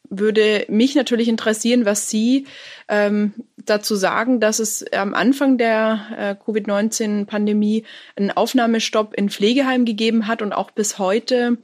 [0.09, 2.45] würde mich natürlich interessieren, was Sie
[2.89, 7.85] ähm, dazu sagen, dass es am Anfang der äh, Covid-19-Pandemie
[8.17, 11.57] einen Aufnahmestopp in Pflegeheimen gegeben hat und auch bis heute,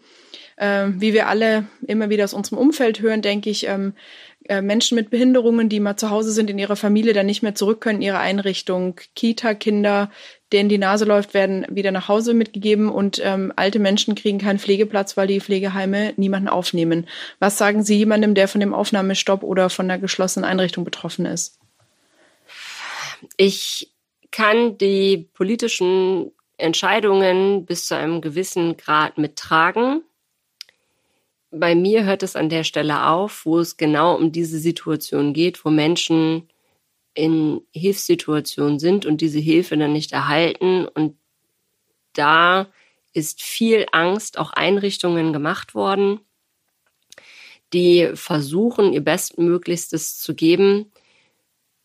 [0.58, 3.93] äh, wie wir alle immer wieder aus unserem Umfeld hören, denke ich, ähm,
[4.49, 7.56] äh, Menschen mit Behinderungen, die mal zu Hause sind in ihrer Familie, dann nicht mehr
[7.56, 10.12] zurück können ihre Einrichtung, Kita-Kinder,
[10.51, 14.60] denen die Nase läuft, werden wieder nach Hause mitgegeben und ähm, alte Menschen kriegen keinen
[14.60, 17.08] Pflegeplatz, weil die Pflegeheime niemanden aufnehmen.
[17.39, 21.60] Was sagen Sie jemandem, der von dem Aufnahmestopp oder von der geschlossenen Einrichtung betroffen ist?
[23.38, 23.91] Ich
[24.32, 30.04] kann die politischen Entscheidungen bis zu einem gewissen Grad mittragen
[31.54, 35.64] bei mir hört es an der Stelle auf, wo es genau um diese Situation geht,
[35.64, 36.49] wo Menschen
[37.14, 40.88] in Hilfssituationen sind und diese Hilfe dann nicht erhalten.
[40.88, 41.16] Und
[42.14, 42.68] da
[43.14, 46.20] ist viel Angst auch Einrichtungen gemacht worden,
[47.72, 50.91] die versuchen, ihr Bestmöglichstes zu geben.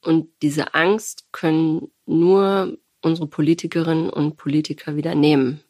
[0.02, 5.60] Und diese Angst können nur unsere Politikerinnen und Politiker wieder nehmen.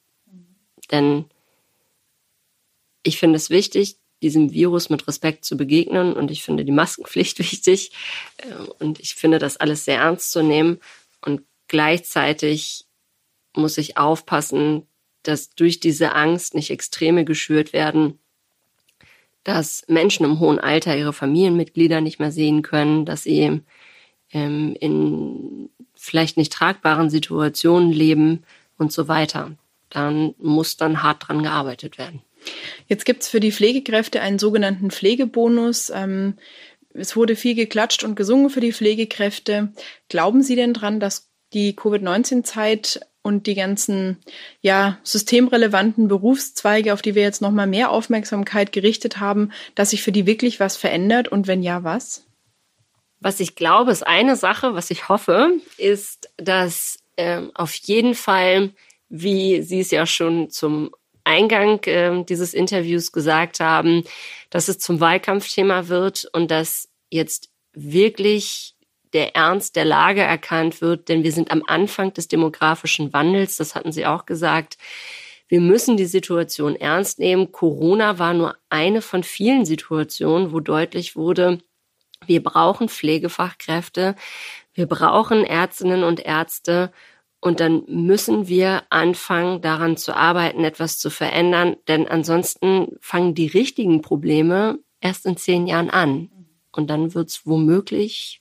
[0.93, 1.25] Denn
[3.09, 7.39] ich finde es wichtig, diesem Virus mit Respekt zu begegnen und ich finde die Maskenpflicht
[7.41, 7.93] wichtig
[8.39, 10.79] äh, und ich finde das alles sehr ernst zu nehmen
[11.21, 12.87] und gleichzeitig
[13.55, 14.87] muss ich aufpassen,
[15.23, 18.19] dass durch diese Angst nicht Extreme geschürt werden,
[19.45, 23.63] dass Menschen im hohen Alter ihre Familienmitglieder nicht mehr sehen können, dass sie
[24.33, 28.45] ähm, in vielleicht nicht tragbaren Situationen leben
[28.77, 29.53] und so weiter.
[29.91, 32.23] Dann muss dann hart dran gearbeitet werden.
[32.87, 35.91] Jetzt gibt es für die Pflegekräfte einen sogenannten Pflegebonus.
[35.95, 36.35] Ähm,
[36.95, 39.73] es wurde viel geklatscht und gesungen für die Pflegekräfte.
[40.09, 44.19] Glauben Sie denn dran, dass die Covid-19-Zeit und die ganzen
[44.61, 50.03] ja systemrelevanten Berufszweige, auf die wir jetzt noch mal mehr Aufmerksamkeit gerichtet haben, dass sich
[50.03, 52.25] für die wirklich was verändert und wenn ja, was?
[53.21, 58.71] Was ich glaube, ist eine Sache, was ich hoffe, ist, dass ähm, auf jeden Fall,
[59.09, 60.91] wie Sie es ja schon zum
[61.29, 64.03] Eingang äh, dieses Interviews gesagt haben,
[64.51, 68.75] dass es zum Wahlkampfthema wird und dass jetzt wirklich
[69.13, 73.75] der Ernst der Lage erkannt wird, denn wir sind am Anfang des demografischen Wandels, das
[73.75, 74.79] hatten Sie auch gesagt.
[75.49, 77.53] Wir müssen die Situation ernst nehmen.
[77.53, 81.61] Corona war nur eine von vielen Situationen, wo deutlich wurde,
[82.27, 84.15] wir brauchen Pflegefachkräfte,
[84.75, 86.93] wir brauchen Ärztinnen und Ärzte
[87.41, 93.47] und dann müssen wir anfangen, daran zu arbeiten, etwas zu verändern, denn ansonsten fangen die
[93.47, 96.31] richtigen Probleme erst in zehn Jahren an.
[96.73, 98.41] Und dann wird es womöglich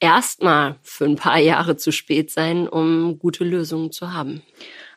[0.00, 4.42] erstmal für ein paar Jahre zu spät sein, um gute Lösungen zu haben.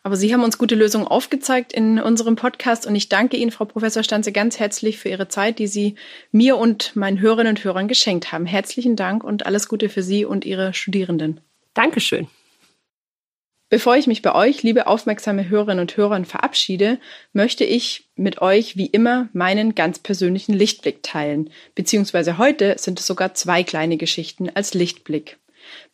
[0.02, 3.66] Aber Sie haben uns gute Lösungen aufgezeigt in unserem Podcast und ich danke Ihnen, Frau
[3.66, 5.96] Professor Stanze, ganz herzlich für Ihre Zeit, die Sie
[6.32, 8.46] mir und meinen Hörerinnen und Hörern geschenkt haben.
[8.46, 11.42] Herzlichen Dank und alles Gute für Sie und Ihre Studierenden.
[11.74, 12.28] Dankeschön.
[13.70, 17.00] Bevor ich mich bei euch, liebe aufmerksame Hörerinnen und Hörern, verabschiede,
[17.34, 21.52] möchte ich mit euch wie immer meinen ganz persönlichen Lichtblick teilen.
[21.76, 25.38] Beziehungsweise heute sind es sogar zwei kleine Geschichten als Lichtblick.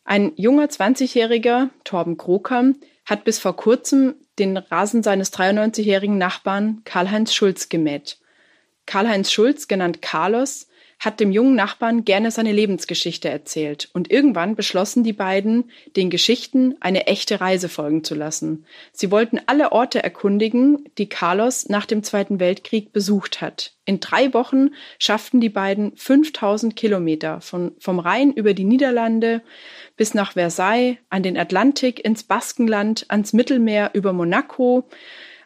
[0.04, 2.72] Ein junger 20-jähriger, Torben Kroker,
[3.04, 8.18] hat bis vor kurzem den Rasen seines 93-jährigen Nachbarn Karl-Heinz Schulz gemäht.
[8.86, 10.68] Karl-Heinz Schulz, genannt Carlos,
[10.98, 16.74] hat dem jungen Nachbarn gerne seine Lebensgeschichte erzählt und irgendwann beschlossen die beiden, den Geschichten
[16.80, 18.64] eine echte Reise folgen zu lassen.
[18.92, 23.74] Sie wollten alle Orte erkundigen, die Carlos nach dem Zweiten Weltkrieg besucht hat.
[23.84, 29.42] In drei Wochen schafften die beiden 5000 Kilometer von, vom Rhein über die Niederlande
[29.96, 34.88] bis nach Versailles, an den Atlantik, ins Baskenland, ans Mittelmeer, über Monaco,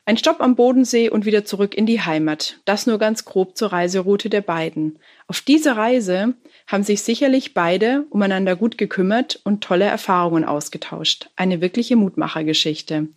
[0.06, 2.58] ein Stopp am Bodensee und wieder zurück in die Heimat.
[2.64, 4.98] Das nur ganz grob zur Reiseroute der beiden.
[5.28, 6.34] Auf dieser Reise
[6.66, 11.30] haben sich sicherlich beide umeinander gut gekümmert und tolle Erfahrungen ausgetauscht.
[11.36, 13.08] Eine wirkliche Mutmachergeschichte.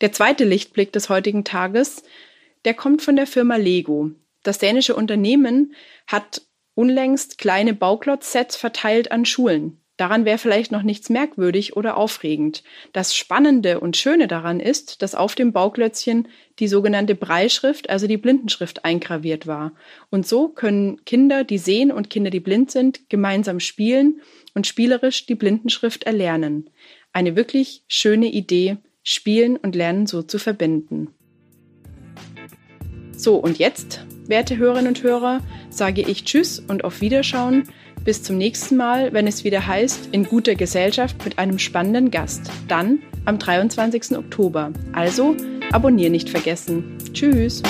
[0.00, 2.04] Der zweite Lichtblick des heutigen Tages,
[2.64, 4.10] der kommt von der Firma Lego.
[4.42, 5.74] Das dänische Unternehmen
[6.06, 6.42] hat
[6.74, 9.80] unlängst kleine Bauklotzsets verteilt an Schulen.
[9.96, 12.62] Daran wäre vielleicht noch nichts merkwürdig oder aufregend.
[12.92, 16.28] Das Spannende und Schöne daran ist, dass auf dem Bauklötzchen
[16.58, 19.72] die sogenannte Breitschrift, also die Blindenschrift, eingraviert war.
[20.10, 24.20] Und so können Kinder, die sehen und Kinder, die blind sind, gemeinsam spielen
[24.54, 26.68] und spielerisch die Blindenschrift erlernen.
[27.12, 31.08] Eine wirklich schöne Idee, Spielen und Lernen so zu verbinden.
[33.16, 35.40] So, und jetzt, werte Hörerinnen und Hörer,
[35.70, 37.68] sage ich Tschüss und auf Wiederschauen
[38.06, 42.50] bis zum nächsten Mal, wenn es wieder heißt, in guter Gesellschaft mit einem spannenden Gast.
[42.68, 44.16] Dann am 23.
[44.16, 44.72] Oktober.
[44.92, 45.36] Also
[45.72, 46.96] abonnieren nicht vergessen.
[47.12, 47.62] Tschüss.